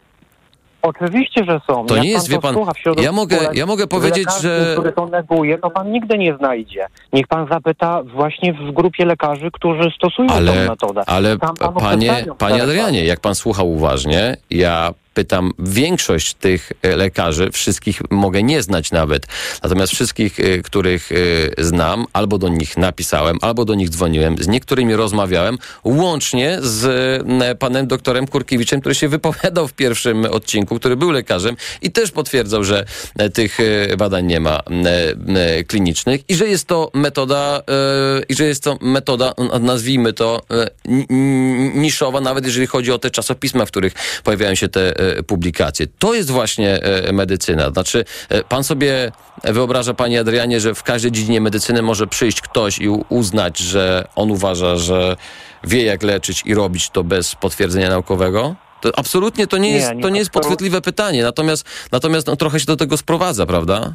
[0.83, 1.87] Oczywiście, że są.
[1.87, 4.93] To Jak nie jest, pan wie pan, ja mogę- ja mogę powiedzieć, lekarzy, że- który
[4.93, 6.87] to neguje, to pan nigdy nie znajdzie.
[7.13, 11.03] Niech pan zapyta właśnie w grupie lekarzy, którzy stosują tę Ale, metodę.
[11.07, 11.37] ale
[11.81, 18.43] panie, panie Adrianie, jak pan słuchał uważnie, ja pytam większość tych e, lekarzy, wszystkich mogę
[18.43, 19.27] nie znać nawet,
[19.63, 24.49] natomiast wszystkich, e, których e, znam, albo do nich napisałem, albo do nich dzwoniłem, z
[24.49, 26.85] niektórymi rozmawiałem, łącznie z
[27.59, 32.65] panem doktorem Kurkiewiczem, który się wypowiadał w pierwszym odcinku, który był lekarzem i też potwierdzał,
[32.65, 32.85] że
[33.35, 33.59] tych
[33.99, 34.61] badań nie ma
[35.67, 37.63] klinicznych i że jest to metoda,
[38.29, 40.43] i że jest to metoda, nazwijmy to,
[41.75, 44.95] niszowa, nawet jeżeli chodzi o te czasopisma, w których pojawiają się te
[45.27, 45.87] publikacje.
[45.99, 47.71] To jest właśnie e, medycyna.
[47.71, 49.13] Znaczy, e, pan sobie
[49.45, 54.31] wyobraża, panie Adrianie, że w każdej dziedzinie medycyny może przyjść ktoś i uznać, że on
[54.31, 55.17] uważa, że
[55.65, 58.55] wie jak leczyć i robić to bez potwierdzenia naukowego?
[58.81, 62.37] To absolutnie to nie, Nie, jest, nie to nie jest podchwytliwe pytanie, natomiast, natomiast no,
[62.37, 63.95] trochę się do tego sprowadza, prawda?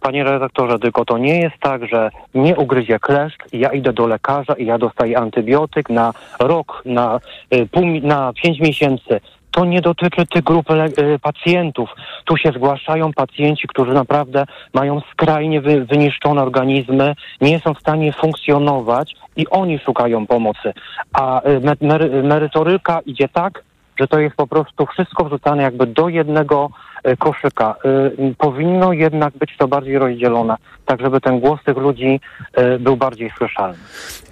[0.00, 4.06] Panie redaktorze, tylko to nie jest tak, że nie ugryzie kleszcz i ja idę do
[4.06, 7.20] lekarza i ja dostaję antybiotyk na rok, na,
[7.54, 9.20] y, pół, na pięć miesięcy.
[9.50, 11.90] To nie dotyczy tych grup y, pacjentów.
[12.24, 18.12] Tu się zgłaszają pacjenci, którzy naprawdę mają skrajnie wy, wyniszczone organizmy, nie są w stanie
[18.12, 20.72] funkcjonować i oni szukają pomocy.
[21.12, 23.64] A y, me- mery, merytoryka idzie tak,
[24.00, 26.70] że to jest po prostu wszystko wrzucane jakby do jednego
[27.18, 27.74] koszyka.
[28.18, 32.20] Y, Powinno jednak być to bardziej rozdzielone, tak żeby ten głos tych ludzi
[32.54, 33.78] e, był bardziej słyszalny.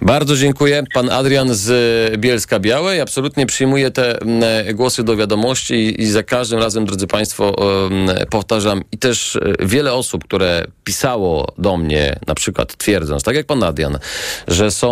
[0.01, 0.83] Bardzo dziękuję.
[0.93, 1.69] Pan Adrian z
[2.13, 3.01] e, Bielska Białej.
[3.01, 7.55] Absolutnie przyjmuję te e, głosy do wiadomości i, za każdym razem, drodzy Państwo,
[8.29, 13.45] powtarzam i też e, wiele osób, które pisało do mnie, na przykład twierdząc, tak jak
[13.45, 13.97] pan Adrian,
[14.47, 14.89] że są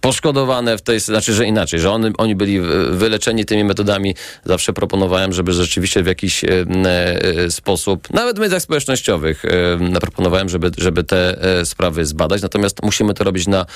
[0.00, 2.60] poszkodowane w tej, znaczy, że inaczej, że oni, oni byli
[2.90, 4.14] wyleczeni tymi metodami.
[4.44, 10.48] Zawsze proponowałem, żeby rzeczywiście w jakiś e, e, sposób, nawet w mediach społecznościowych, e, proponowałem,
[10.48, 12.42] żeby, żeby te sprawy zbadać.
[12.42, 13.66] Natomiast musimy to robić na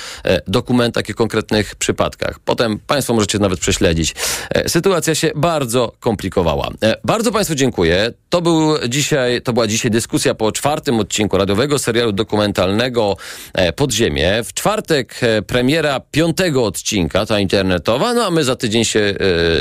[0.46, 2.38] dokumentach i konkretnych przypadkach.
[2.44, 4.14] Potem Państwo możecie nawet prześledzić.
[4.66, 6.68] Sytuacja się bardzo komplikowała.
[7.04, 8.12] Bardzo Państwu dziękuję.
[8.28, 13.16] To był dzisiaj, to była dzisiaj dyskusja po czwartym odcinku radiowego serialu dokumentalnego
[13.76, 14.44] Podziemie.
[14.44, 19.14] W czwartek premiera piątego odcinka, ta internetowa, no a my za tydzień się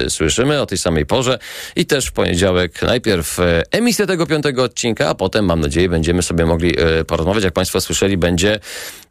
[0.05, 1.39] e, słyszymy o tej samej porze
[1.75, 6.23] i też w poniedziałek najpierw e, emisja tego piątego odcinka, a potem mam nadzieję będziemy
[6.23, 7.43] sobie mogli e, porozmawiać.
[7.43, 8.59] Jak Państwo słyszeli, będzie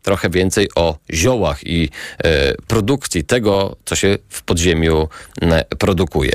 [0.03, 1.89] trochę więcej o ziołach i
[2.67, 5.09] produkcji tego, co się w podziemiu
[5.79, 6.33] produkuje.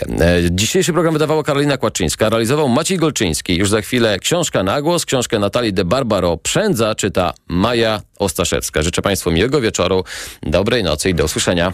[0.52, 3.56] Dzisiejszy program wydawała Karolina Kłaczyńska, realizował Maciej Golczyński.
[3.56, 8.84] Już za chwilę książka na głos, książkę Natalii de Barbaro Przędza czyta Maja Ostaszewska.
[8.84, 10.04] Życzę Państwu miłego wieczoru,
[10.43, 11.73] dobrej nocy i do usłyszenia.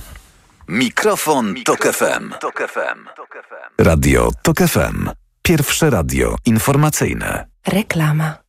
[0.68, 2.34] Mikrofon, Tok FM.
[3.78, 5.10] Radio Tok FM.
[5.42, 7.46] Pierwsze radio informacyjne.
[7.68, 8.43] Reklama.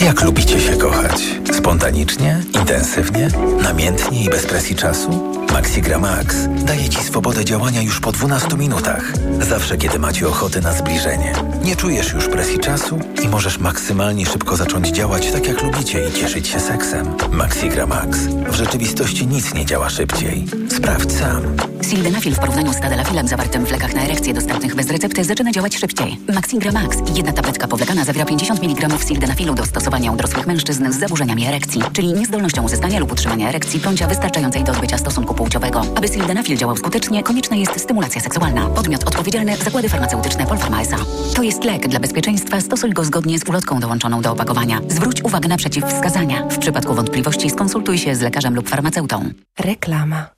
[0.00, 1.22] Jak lubicie się kochać?
[1.52, 3.28] Spontanicznie, intensywnie,
[3.62, 5.36] namiętnie i bez presji czasu?
[5.52, 9.12] Maxigra Max daje Ci swobodę działania już po 12 minutach.
[9.40, 11.32] Zawsze, kiedy macie ochotę na zbliżenie.
[11.64, 16.12] Nie czujesz już presji czasu i możesz maksymalnie szybko zacząć działać tak, jak lubicie i
[16.12, 17.06] cieszyć się seksem.
[17.32, 18.18] Maxigra Max.
[18.48, 20.46] W rzeczywistości nic nie działa szybciej.
[20.76, 21.42] Sprawdź sam.
[21.82, 25.76] Sildenafil w porównaniu z tadalafilem zawartym w lekach na erekcję dostępnych bez recepty zaczyna działać
[25.76, 26.18] szybciej.
[26.34, 26.96] Maxigra Max.
[27.14, 31.82] Jedna tabletka powlekana zawiera 50 mg sildenafilu do stosowania u dorosłych mężczyzn z zaburzeniami erekcji,
[31.92, 35.82] czyli niezdolnością uzyskania lub utrzymania erekcji bądź wystarczającej do odbycia stosunku płciowego.
[35.96, 38.66] Aby sildenafil działał skutecznie, konieczna jest stymulacja seksualna.
[38.66, 40.96] Podmiot odpowiedzialny zakłady farmaceutyczne Polpharma S.A.
[41.34, 41.88] To jest lek.
[41.88, 44.80] Dla bezpieczeństwa stosuj go zgodnie z ulotką dołączoną do opakowania.
[44.88, 46.42] Zwróć uwagę na przeciwwskazania.
[46.48, 49.30] W przypadku wątpliwości skonsultuj się z lekarzem lub farmaceutą.
[49.58, 50.35] Reklama.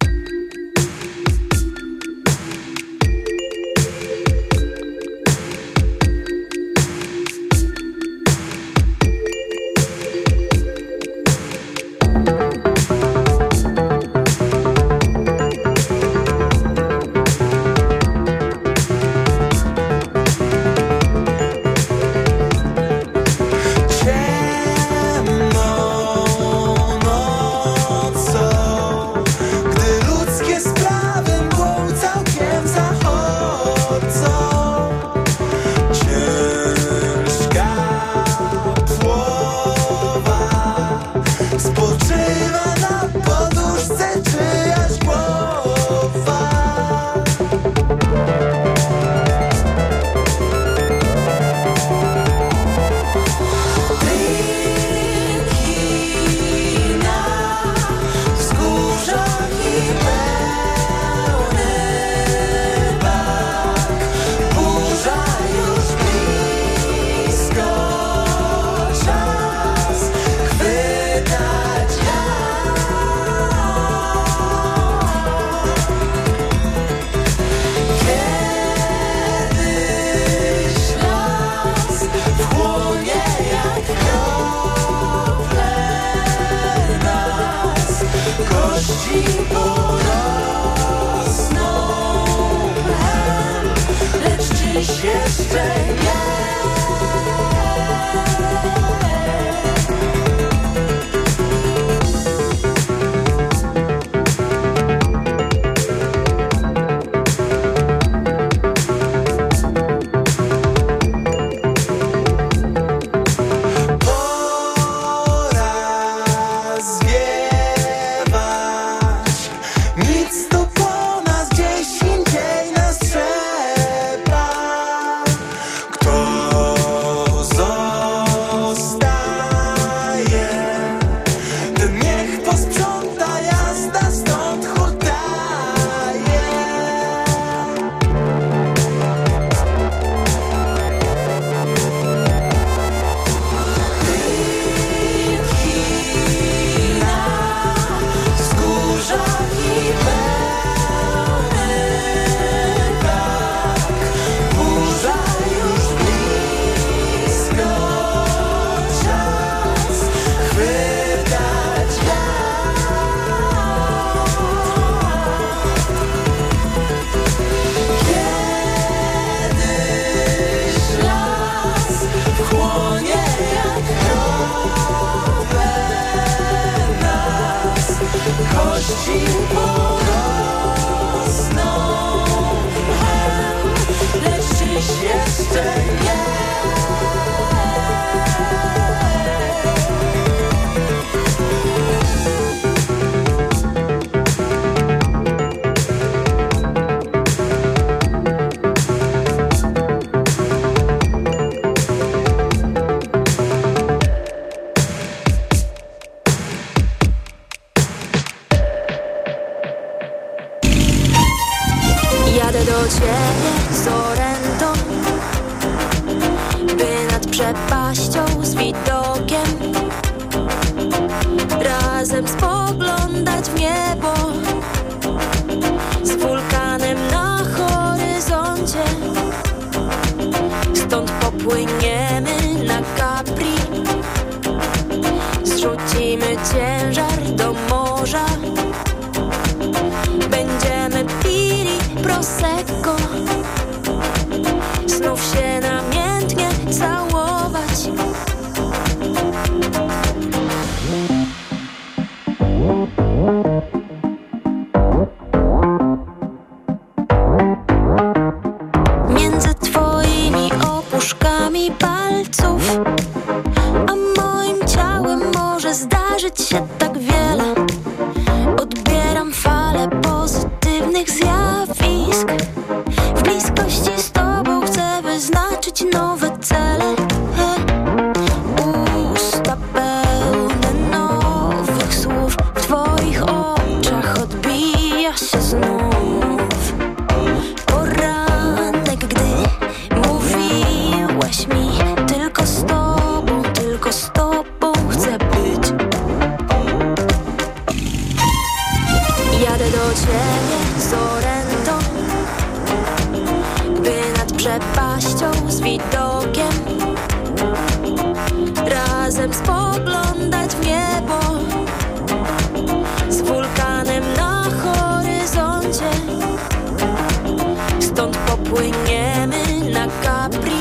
[318.49, 320.61] Płyniemy na Capri.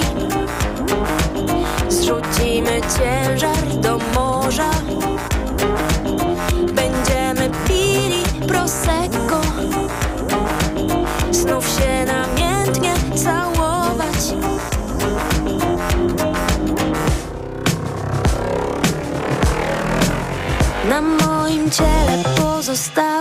[1.89, 4.69] Zrzucimy ciężar do morza.
[6.73, 9.41] Będziemy pili prosecco.
[11.31, 14.33] Znów się namiętnie całować.
[20.89, 23.16] Na moim ciele pozostaje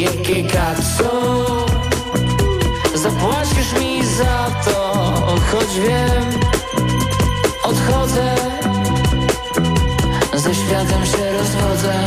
[0.00, 1.66] Jakie cazzo
[2.94, 4.92] Zapłacisz mi za to
[5.52, 6.40] Choć wiem
[7.62, 8.34] Odchodzę
[10.34, 12.04] Ze światem się rozwodzę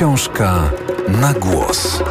[0.00, 0.70] Książka
[1.08, 2.02] na głos.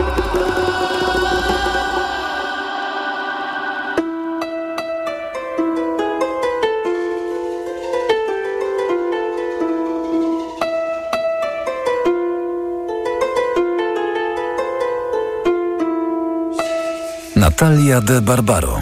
[17.35, 18.79] Natalia de Barbaro.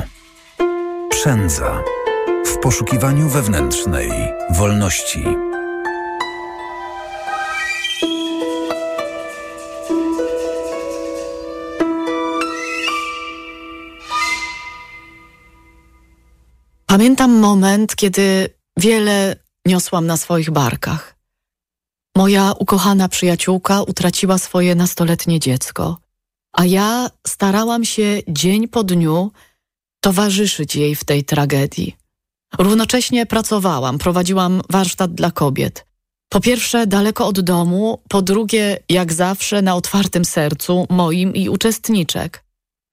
[1.09, 1.83] Przędza.
[2.45, 4.11] W poszukiwaniu wewnętrznej
[4.49, 5.46] wolności.
[16.97, 19.35] Pamiętam moment, kiedy wiele
[19.65, 21.15] niosłam na swoich barkach.
[22.15, 25.97] Moja ukochana przyjaciółka utraciła swoje nastoletnie dziecko,
[26.53, 29.31] a ja starałam się dzień po dniu
[29.99, 31.95] towarzyszyć jej w tej tragedii.
[32.59, 35.85] Równocześnie pracowałam, prowadziłam warsztat dla kobiet.
[36.29, 42.43] Po pierwsze, daleko od domu, po drugie, jak zawsze, na otwartym sercu moim i uczestniczek.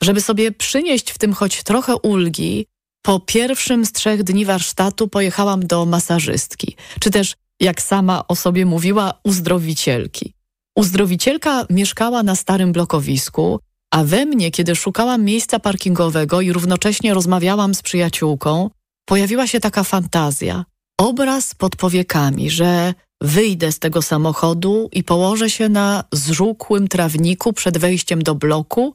[0.02, 2.66] Żeby sobie przynieść w tym choć trochę ulgi,
[3.04, 8.66] po pierwszym z trzech dni warsztatu pojechałam do masażystki, czy też, jak sama o sobie
[8.66, 10.34] mówiła, uzdrowicielki.
[10.76, 17.74] Uzdrowicielka mieszkała na starym blokowisku, a we mnie, kiedy szukałam miejsca parkingowego i równocześnie rozmawiałam
[17.74, 18.70] z przyjaciółką,
[19.04, 20.64] pojawiła się taka fantazja.
[21.00, 27.78] Obraz pod powiekami, że wyjdę z tego samochodu i położę się na zżółkłym trawniku przed
[27.78, 28.94] wejściem do bloku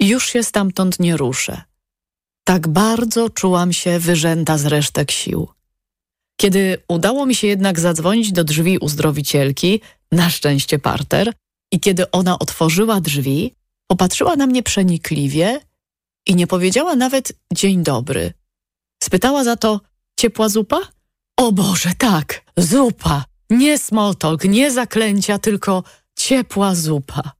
[0.00, 1.67] i już się stamtąd nie ruszę.
[2.48, 5.48] Tak bardzo czułam się wyrzęta z resztek sił.
[6.40, 9.80] Kiedy udało mi się jednak zadzwonić do drzwi uzdrowicielki,
[10.12, 11.32] na szczęście parter,
[11.72, 13.52] i kiedy ona otworzyła drzwi,
[13.90, 15.60] popatrzyła na mnie przenikliwie
[16.26, 18.32] i nie powiedziała nawet dzień dobry.
[19.02, 19.80] Spytała za to,
[20.20, 20.80] ciepła zupa?
[21.36, 23.24] O Boże, tak, zupa.
[23.50, 25.82] Nie small talk, nie zaklęcia, tylko
[26.18, 27.32] ciepła zupa.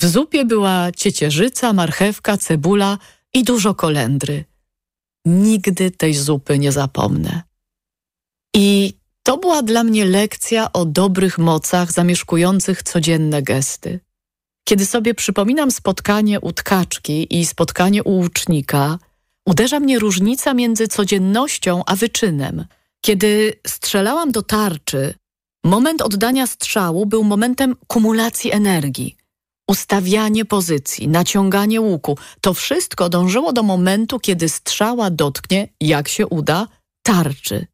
[0.00, 2.98] W zupie była ciecierzyca, marchewka, cebula
[3.34, 4.44] i dużo kolendry.
[5.26, 7.42] Nigdy tej zupy nie zapomnę.
[8.56, 14.00] I to była dla mnie lekcja o dobrych mocach zamieszkujących codzienne gesty.
[14.68, 18.98] Kiedy sobie przypominam spotkanie u tkaczki i spotkanie u łucznika,
[19.46, 22.64] uderza mnie różnica między codziennością a wyczynem.
[23.00, 25.14] Kiedy strzelałam do tarczy,
[25.64, 29.16] moment oddania strzału był momentem kumulacji energii.
[29.68, 36.68] Ustawianie pozycji, naciąganie łuku, to wszystko dążyło do momentu, kiedy strzała dotknie, jak się uda,
[37.02, 37.66] tarczy.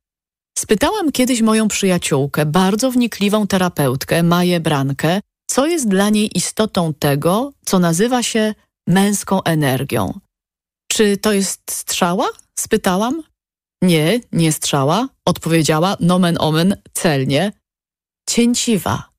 [0.59, 5.21] Spytałam kiedyś moją przyjaciółkę, bardzo wnikliwą terapeutkę, Maję Brankę,
[5.51, 8.55] co jest dla niej istotą tego, co nazywa się
[8.87, 10.21] męską energią.
[10.93, 12.29] Czy to jest strzała?
[12.59, 13.23] spytałam.
[13.83, 17.53] Nie, nie strzała, odpowiedziała nomen omen celnie.
[18.29, 19.10] Cięciwa.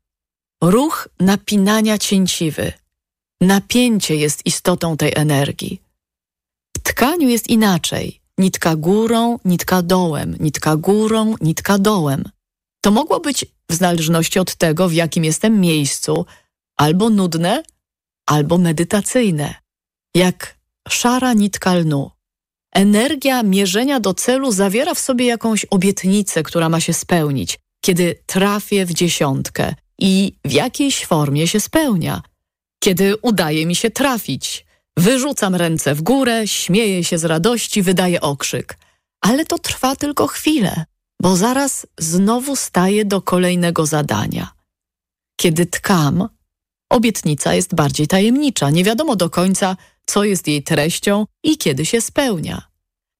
[0.61, 2.73] Ruch napinania cięciwy.
[3.41, 5.81] Napięcie jest istotą tej energii.
[6.77, 8.21] W tkaniu jest inaczej.
[8.37, 12.23] Nitka górą, nitka dołem, nitka górą, nitka dołem.
[12.81, 16.25] To mogło być w zależności od tego, w jakim jestem miejscu,
[16.77, 17.63] albo nudne,
[18.25, 19.55] albo medytacyjne.
[20.15, 20.57] Jak
[20.89, 22.11] szara nitka lnu.
[22.73, 28.85] Energia mierzenia do celu zawiera w sobie jakąś obietnicę, która ma się spełnić, kiedy trafię
[28.85, 32.21] w dziesiątkę i w jakiejś formie się spełnia.
[32.83, 34.65] Kiedy udaje mi się trafić,
[34.97, 38.77] wyrzucam ręce w górę, śmieję się z radości, wydaję okrzyk.
[39.21, 40.85] Ale to trwa tylko chwilę,
[41.21, 44.51] bo zaraz znowu staję do kolejnego zadania.
[45.35, 46.27] Kiedy tkam,
[46.91, 52.01] Obietnica jest bardziej tajemnicza, nie wiadomo do końca, co jest jej treścią i kiedy się
[52.01, 52.61] spełnia.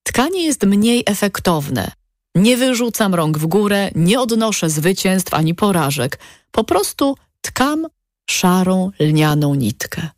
[0.04, 1.92] Tkanie jest mniej efektowne.
[2.36, 6.20] Nie wyrzucam rąk w górę, nie odnoszę zwycięstw ani porażek.
[6.52, 7.88] Po prostu tkam
[8.30, 10.10] szarą, lnianą nitkę.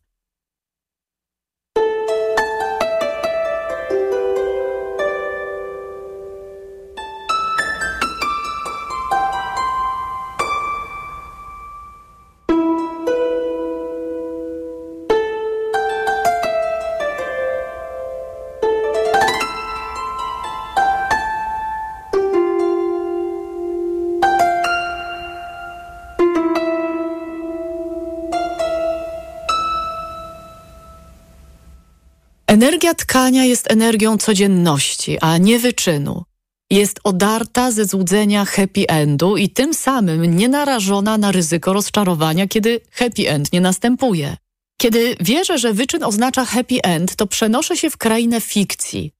[32.63, 36.23] Energia tkania jest energią codzienności, a nie wyczynu.
[36.71, 42.79] Jest odarta ze złudzenia happy endu i tym samym nie narażona na ryzyko rozczarowania, kiedy
[42.91, 44.37] happy end nie następuje.
[44.81, 49.11] Kiedy wierzę, że wyczyn oznacza happy end, to przenoszę się w krainę fikcji.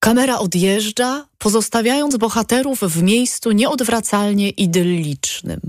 [0.00, 5.60] Kamera odjeżdża, pozostawiając bohaterów w miejscu nieodwracalnie idyllicznym.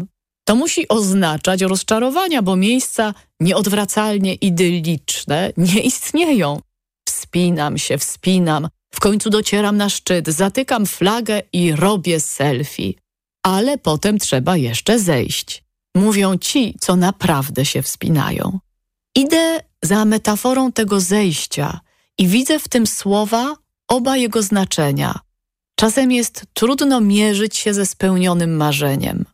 [0.47, 6.61] To musi oznaczać rozczarowania, bo miejsca nieodwracalnie idylliczne nie istnieją.
[7.24, 12.93] Wspinam się, wspinam, w końcu docieram na szczyt, zatykam flagę i robię selfie.
[13.43, 15.63] Ale potem trzeba jeszcze zejść.
[15.95, 18.59] Mówią ci, co naprawdę się wspinają.
[19.15, 21.80] Idę za metaforą tego zejścia
[22.17, 23.55] i widzę w tym słowa
[23.88, 25.19] oba jego znaczenia.
[25.80, 29.26] Czasem jest trudno mierzyć się ze spełnionym marzeniem.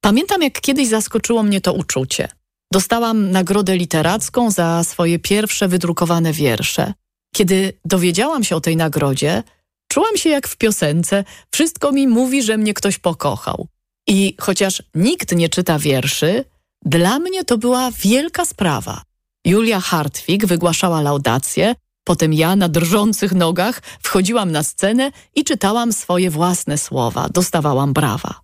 [0.00, 2.28] Pamiętam, jak kiedyś zaskoczyło mnie to uczucie.
[2.72, 6.92] Dostałam nagrodę literacką za swoje pierwsze wydrukowane wiersze.
[7.36, 9.42] Kiedy dowiedziałam się o tej nagrodzie,
[9.88, 11.24] czułam się jak w piosence.
[11.50, 13.66] Wszystko mi mówi, że mnie ktoś pokochał.
[14.06, 16.44] I chociaż nikt nie czyta wierszy,
[16.84, 19.02] dla mnie to była wielka sprawa.
[19.46, 21.74] Julia Hartwig wygłaszała laudację,
[22.04, 28.40] potem ja na drżących nogach wchodziłam na scenę i czytałam swoje własne słowa, dostawałam brawa.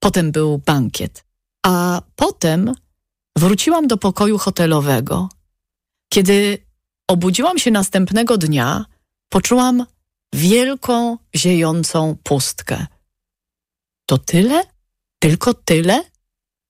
[0.00, 1.24] Potem był bankiet.
[1.66, 2.74] A potem
[3.38, 5.28] wróciłam do pokoju hotelowego.
[6.12, 6.58] Kiedy
[7.08, 8.84] obudziłam się następnego dnia,
[9.28, 9.86] poczułam
[10.34, 12.86] wielką, ziejącą pustkę.
[14.06, 14.62] To tyle?
[15.18, 16.04] Tylko tyle?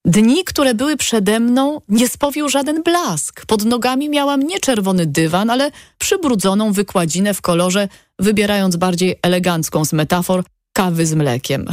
[0.07, 3.47] Dni, które były przede mną, nie spowił żaden blask.
[3.47, 9.93] Pod nogami miałam nie czerwony dywan, ale przybrudzoną wykładzinę w kolorze, wybierając bardziej elegancką z
[9.93, 11.67] metafor, kawy z mlekiem.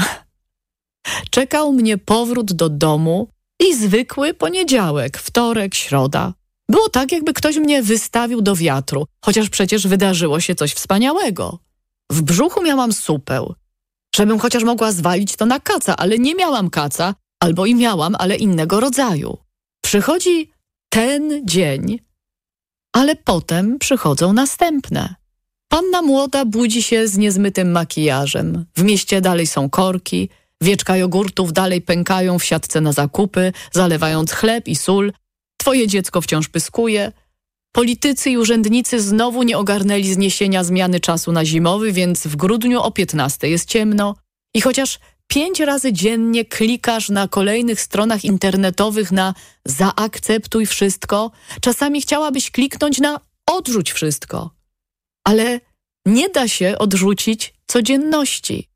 [1.31, 3.27] Czekał mnie powrót do domu
[3.59, 6.33] i zwykły poniedziałek, wtorek, środa.
[6.71, 11.59] Było tak, jakby ktoś mnie wystawił do wiatru, chociaż przecież wydarzyło się coś wspaniałego.
[12.11, 13.55] W brzuchu miałam supeł.
[14.15, 18.35] Żebym chociaż mogła zwalić to na kaca, ale nie miałam kaca, albo i miałam, ale
[18.35, 19.37] innego rodzaju.
[19.81, 20.51] Przychodzi
[20.89, 21.99] ten dzień,
[22.93, 25.15] ale potem przychodzą następne.
[25.67, 28.65] Panna młoda budzi się z niezmytym makijażem.
[28.77, 30.29] W mieście dalej są korki,
[30.61, 35.13] wieczka jogurtów dalej pękają w siatce na zakupy, zalewając chleb i sól.
[35.61, 37.11] Twoje dziecko wciąż pyskuje.
[37.71, 42.91] Politycy i urzędnicy znowu nie ogarnęli zniesienia zmiany czasu na zimowy, więc w grudniu o
[42.91, 44.15] 15 jest ciemno.
[44.53, 49.33] I chociaż pięć razy dziennie klikasz na kolejnych stronach internetowych na
[49.65, 51.31] zaakceptuj wszystko,
[51.61, 54.51] czasami chciałabyś kliknąć na odrzuć wszystko.
[55.23, 55.59] Ale
[56.05, 58.69] nie da się odrzucić codzienności.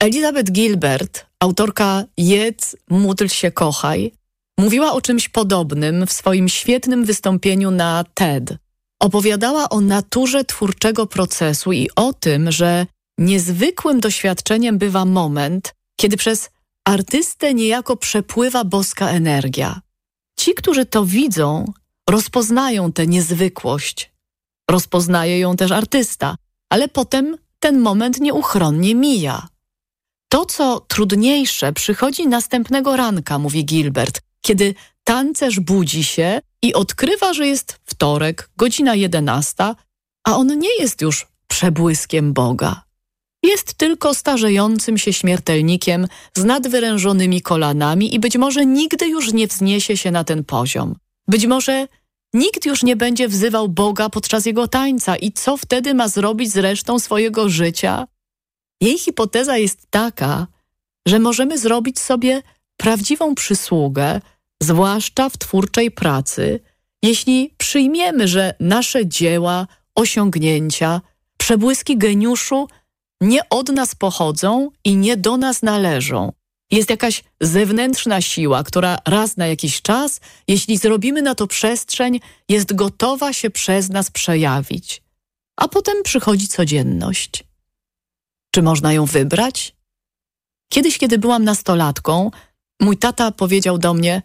[0.00, 4.19] Elizabeth Gilbert, autorka Jedz, módl się, kochaj,
[4.60, 8.56] mówiła o czymś podobnym w swoim świetnym wystąpieniu na TED.
[9.00, 12.86] Opowiadała o naturze twórczego procesu i o tym, że
[13.18, 16.50] niezwykłym doświadczeniem bywa moment, kiedy przez
[16.84, 19.80] artystę niejako przepływa boska energia.
[20.38, 21.64] Ci, którzy to widzą,
[22.10, 24.12] rozpoznają tę niezwykłość.
[24.70, 26.36] Rozpoznaje ją też artysta,
[26.70, 29.48] ale potem ten moment nieuchronnie mija.
[30.28, 34.74] To, co trudniejsze, przychodzi następnego ranka, mówi Gilbert, kiedy
[35.04, 39.76] tancerz budzi się i odkrywa, że jest wtorek, godzina jedenasta,
[40.24, 42.82] a on nie jest już przebłyskiem Boga.
[43.42, 49.96] Jest tylko starzejącym się śmiertelnikiem z nadwyrężonymi kolanami i być może nigdy już nie wzniesie
[49.96, 50.96] się na ten poziom.
[51.28, 51.88] Być może
[52.34, 56.56] nikt już nie będzie wzywał Boga podczas jego tańca i co wtedy ma zrobić z
[56.56, 58.06] resztą swojego życia?
[58.80, 60.46] Jej hipoteza jest taka,
[61.06, 62.42] że możemy zrobić sobie
[62.80, 64.20] prawdziwą przysługę,
[64.62, 66.60] zwłaszcza w twórczej pracy,
[67.02, 71.00] jeśli przyjmiemy, że nasze dzieła, osiągnięcia,
[71.38, 72.68] przebłyski geniuszu
[73.20, 76.32] nie od nas pochodzą i nie do nas należą,
[76.70, 82.74] Jest jakaś zewnętrzna siła, która raz na jakiś czas, jeśli zrobimy na to przestrzeń, jest
[82.74, 85.02] gotowa się przez nas przejawić.
[85.56, 87.44] A potem przychodzi codzienność.
[88.54, 89.74] Czy można ją wybrać?
[90.72, 92.30] Kiedyś, kiedy byłam nastolatką,
[92.80, 94.22] mój tata powiedział do mnie: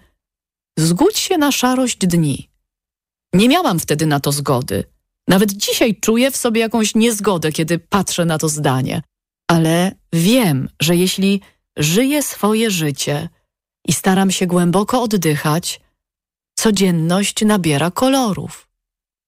[0.80, 2.49] Zgódź się na szarość dni.
[3.34, 4.84] Nie miałam wtedy na to zgody.
[5.28, 9.01] Nawet dzisiaj czuję w sobie jakąś niezgodę, kiedy patrzę na to zdanie.
[9.47, 11.41] Ale wiem, że jeśli
[11.78, 13.30] żyję swoje życie
[13.88, 15.82] i staram się głęboko oddychać,
[16.60, 18.68] codzienność nabiera kolorów.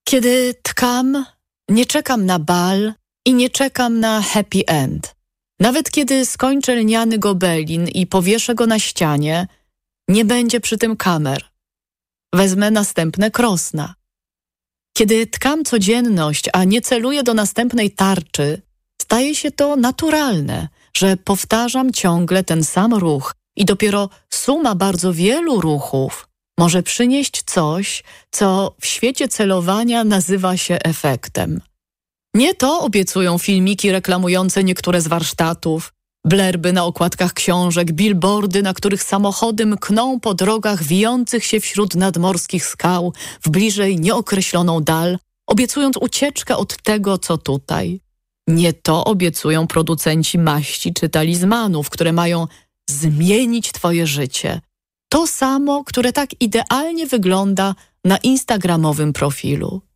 [0.03, 1.25] Kiedy tkam,
[1.69, 2.93] nie czekam na bal
[3.25, 5.16] i nie czekam na happy end.
[5.59, 9.47] Nawet kiedy skończę lniany gobelin i powieszę go na ścianie,
[10.07, 11.45] nie będzie przy tym kamer.
[12.33, 13.95] Wezmę następne krosna.
[14.97, 18.61] Kiedy tkam codzienność, a nie celuję do następnej tarczy,
[19.01, 25.61] staje się to naturalne, że powtarzam ciągle ten sam ruch i dopiero suma bardzo wielu
[25.61, 26.27] ruchów
[26.57, 31.61] może przynieść coś, co w świecie celowania nazywa się efektem.
[32.37, 35.93] Nie to obiecują filmiki reklamujące niektóre z warsztatów,
[36.25, 42.65] blerby na okładkach książek, billboardy, na których samochody mkną po drogach wijących się wśród nadmorskich
[42.65, 45.17] skał w bliżej nieokreśloną dal,
[45.47, 48.01] obiecując ucieczkę od tego, co tutaj.
[48.47, 52.47] Nie to obiecują producenci maści czy talizmanów, które mają
[52.89, 54.61] zmienić twoje życie.
[55.09, 57.75] To samo, które tak idealnie wygląda
[58.05, 59.86] na instagramowym profilu.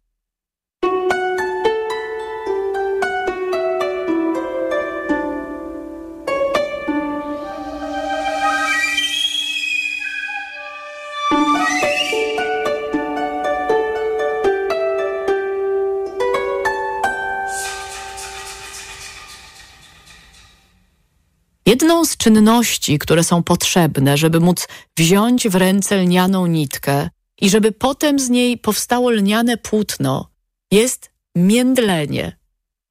[21.81, 24.67] Jedną z czynności, które są potrzebne, żeby móc
[24.97, 27.09] wziąć w ręce lnianą nitkę
[27.41, 30.31] i żeby potem z niej powstało lniane płótno,
[30.71, 32.37] jest międlenie.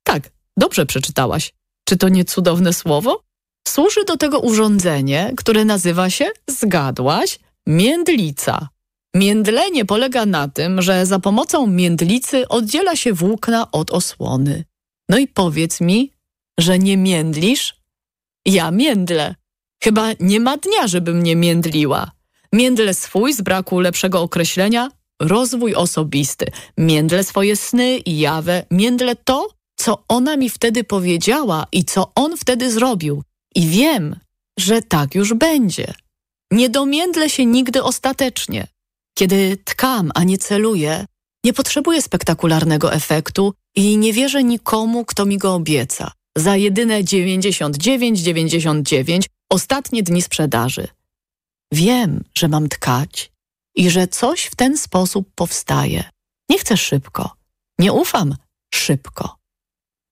[0.02, 1.52] Tak, dobrze przeczytałaś.
[1.84, 3.22] Czy to nie cudowne słowo?
[3.68, 8.68] Służy do tego urządzenie, które nazywa się, zgadłaś, międlica.
[9.14, 14.64] Międlenie polega na tym, że za pomocą międlicy oddziela się włókna od osłony.
[15.08, 16.12] No i powiedz mi,
[16.58, 17.79] że nie międlisz,
[18.46, 19.34] ja międlę.
[19.84, 22.10] Chyba nie ma dnia, żeby mnie międliła.
[22.52, 26.46] Międlę swój z braku lepszego określenia rozwój osobisty.
[26.78, 28.66] Międlę swoje sny i jawę.
[28.70, 33.22] Międlę to, co ona mi wtedy powiedziała i co on wtedy zrobił.
[33.54, 34.16] I wiem,
[34.58, 35.94] że tak już będzie.
[36.50, 38.66] Nie domiędlę się nigdy ostatecznie.
[39.14, 41.06] Kiedy tkam, a nie celuję,
[41.44, 49.22] nie potrzebuję spektakularnego efektu i nie wierzę nikomu, kto mi go obieca za jedyne 99,99
[49.50, 50.88] ostatnie dni sprzedaży.
[51.72, 53.32] Wiem, że mam tkać
[53.76, 56.04] i że coś w ten sposób powstaje.
[56.48, 57.30] Nie chcę szybko,
[57.78, 58.36] nie ufam
[58.74, 59.36] szybko.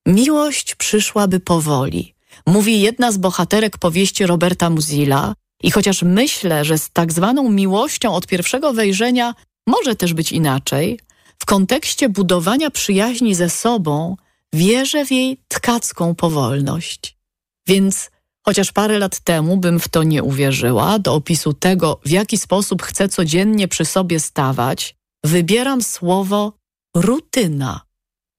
[0.06, 2.14] Miłość przyszłaby powoli,
[2.46, 8.14] mówi jedna z bohaterek powieści Roberta Muzilla i chociaż myślę, że z tak zwaną miłością
[8.14, 9.34] od pierwszego wejrzenia
[9.66, 11.00] może też być inaczej,
[11.38, 14.16] w kontekście budowania przyjaźni ze sobą
[14.52, 17.18] wierzę w jej tkacką powolność.
[17.66, 18.10] Więc
[18.46, 22.82] chociaż parę lat temu bym w to nie uwierzyła, do opisu tego, w jaki sposób
[22.82, 24.94] chcę codziennie przy sobie stawać,
[25.24, 26.52] wybieram słowo
[26.96, 27.80] rutyna.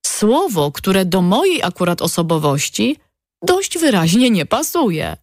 [0.06, 2.98] Słowo, które do mojej akurat osobowości
[3.44, 5.18] dość wyraźnie nie pasuje.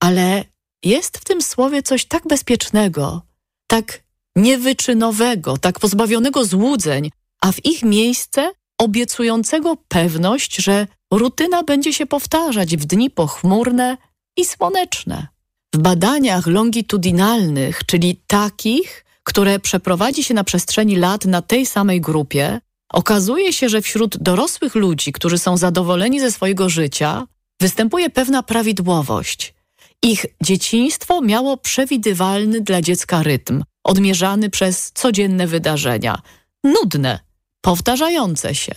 [0.00, 0.44] Ale
[0.84, 3.22] jest w tym słowie coś tak bezpiecznego,
[3.66, 4.04] tak
[4.36, 7.10] niewyczynowego, tak pozbawionego złudzeń,
[7.40, 13.96] a w ich miejsce obiecującego pewność, że rutyna będzie się powtarzać w dni pochmurne
[14.36, 15.26] i słoneczne.
[15.74, 22.60] W badaniach longitudinalnych, czyli takich, które przeprowadzi się na przestrzeni lat na tej samej grupie,
[22.92, 27.26] okazuje się, że wśród dorosłych ludzi, którzy są zadowoleni ze swojego życia,
[27.60, 29.54] występuje pewna prawidłowość.
[30.02, 36.18] Ich dzieciństwo miało przewidywalny dla dziecka rytm, odmierzany przez codzienne wydarzenia.
[36.64, 37.25] Nudne,
[37.60, 38.74] powtarzające się.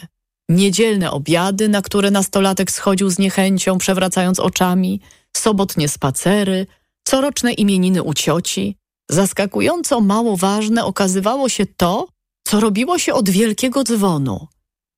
[0.49, 5.01] Niedzielne obiady, na które nastolatek schodził z niechęcią, przewracając oczami,
[5.37, 6.67] sobotnie spacery,
[7.03, 8.75] coroczne imieniny u cioci.
[9.11, 12.07] Zaskakująco mało ważne okazywało się to,
[12.47, 14.47] co robiło się od wielkiego dzwonu.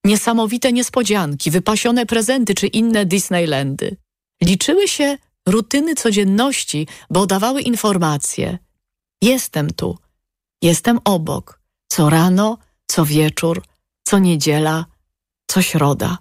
[0.06, 3.98] Niesamowite niespodzianki, wypasione prezenty czy inne Disneylandy.
[4.44, 5.18] Liczyły się
[5.48, 8.58] rutyny codzienności, bo dawały informacje.
[9.22, 9.98] Jestem tu,
[10.62, 11.62] jestem obok,
[11.92, 12.58] co rano,
[12.88, 13.64] co wieczór,
[14.04, 14.86] co niedziela,
[15.48, 16.18] co środa.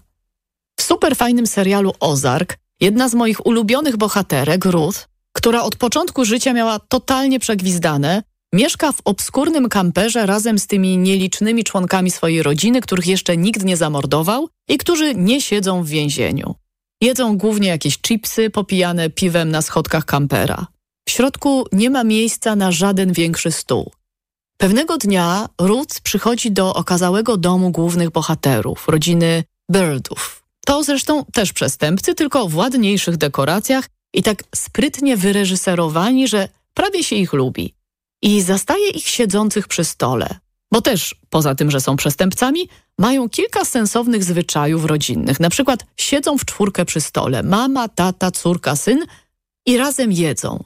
[0.78, 6.78] W superfajnym serialu Ozark jedna z moich ulubionych bohaterek, Ruth, która od początku życia miała
[6.78, 8.22] totalnie przegwizdane,
[8.54, 13.76] mieszka w obskurnym kamperze razem z tymi nielicznymi członkami swojej rodziny, których jeszcze nikt nie
[13.76, 16.54] zamordował i którzy nie siedzą w więzieniu.
[17.00, 20.66] Jedzą głównie jakieś chipsy popijane piwem na schodkach kampera.
[21.08, 23.92] W środku nie ma miejsca na żaden większy stół.
[24.60, 30.44] Pewnego dnia Ruth przychodzi do okazałego domu głównych bohaterów, rodziny Birdów.
[30.66, 37.16] To zresztą też przestępcy, tylko w ładniejszych dekoracjach i tak sprytnie wyreżyserowani, że prawie się
[37.16, 37.74] ich lubi.
[38.22, 40.38] I zastaje ich siedzących przy stole.
[40.72, 45.40] Bo też, poza tym, że są przestępcami, mają kilka sensownych zwyczajów rodzinnych.
[45.40, 47.42] Na przykład siedzą w czwórkę przy stole.
[47.42, 49.04] Mama, tata, córka, syn
[49.66, 50.64] i razem jedzą.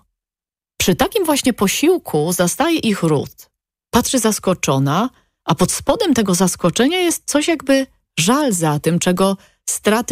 [0.78, 3.53] Przy takim właśnie posiłku zastaje ich Ruth.
[3.94, 5.10] Patrzy zaskoczona,
[5.44, 7.86] a pod spodem tego zaskoczenia jest coś jakby
[8.18, 9.36] żal za tym, czego
[9.70, 10.02] straty